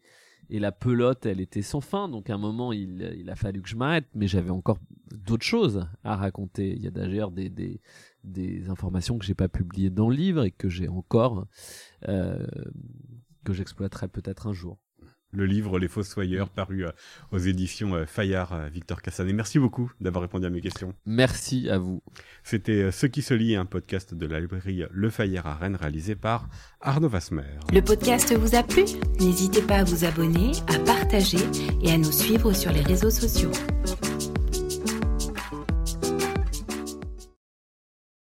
et 0.50 0.60
la 0.60 0.72
pelote 0.72 1.26
elle 1.26 1.42
était 1.42 1.62
sans 1.62 1.82
fin. 1.82 2.10
Donc 2.10 2.30
à 2.30 2.36
un 2.36 2.38
moment 2.38 2.74
il, 2.74 3.30
a 3.30 3.36
fallu 3.36 3.62
que 3.62 3.70
je 3.70 3.76
m'arrête. 3.76 4.06
Mais 4.16 4.28
j'avais 4.28 4.50
encore 4.50 4.80
d'autres 5.12 5.46
choses 5.46 5.88
à 6.04 6.16
raconter. 6.16 6.72
Il 6.76 6.82
y 6.84 6.88
a 6.88 6.92
d'ailleurs 6.92 7.32
des 7.32 8.70
informations 8.70 9.18
que 9.18 9.26
j'ai 9.26 9.36
pas 9.36 9.50
publiées 9.50 9.90
dans 9.90 10.10
le 10.10 10.16
livre 10.16 10.44
et 10.44 10.52
que 10.52 10.70
j'ai 10.70 10.88
encore, 10.88 11.48
euh, 12.08 12.46
que 13.44 13.54
j'exploiterai 13.54 14.08
peut-être 14.08 14.48
un 14.48 14.54
jour. 14.54 14.78
Le 15.32 15.46
livre 15.46 15.80
Les 15.80 15.88
Fossoyeurs, 15.88 16.50
paru 16.50 16.86
euh, 16.86 16.92
aux 17.32 17.38
éditions 17.38 17.96
euh, 17.96 18.06
Fayard, 18.06 18.70
Victor 18.72 19.02
Cassané. 19.02 19.34
Merci 19.34 19.60
beaucoup 19.60 19.92
d'avoir 20.02 20.24
répondu 20.24 20.46
à 20.46 20.50
mes 20.50 20.62
questions. 20.62 20.94
Merci 21.06 21.70
à 21.70 21.78
vous. 21.78 22.02
C'était 22.44 22.92
Ce 22.92 23.06
qui 23.06 23.22
se 23.22 23.34
lit, 23.34 23.56
un 23.56 23.66
podcast 23.66 24.14
de 24.14 24.26
la 24.26 24.40
librairie 24.40 24.84
Le 24.92 25.10
Fayard 25.10 25.48
à 25.48 25.56
Rennes, 25.56 25.76
réalisé 25.76 26.16
par 26.16 26.50
Arnaud 26.82 27.10
Vasmer. 27.10 27.44
Le 27.72 27.82
podcast 27.82 28.34
vous 28.36 28.56
a 28.56 28.64
plu? 28.64 28.84
N'hésitez 29.20 29.62
pas 29.62 29.78
à 29.78 29.84
vous 29.84 30.06
abonner, 30.06 30.52
à 30.68 30.80
partager 30.80 31.46
et 31.84 31.92
à 31.92 31.98
nous 31.98 32.12
suivre 32.12 32.54
sur 32.54 32.72
les 32.72 32.82
réseaux 32.82 33.12
sociaux. 33.12 33.52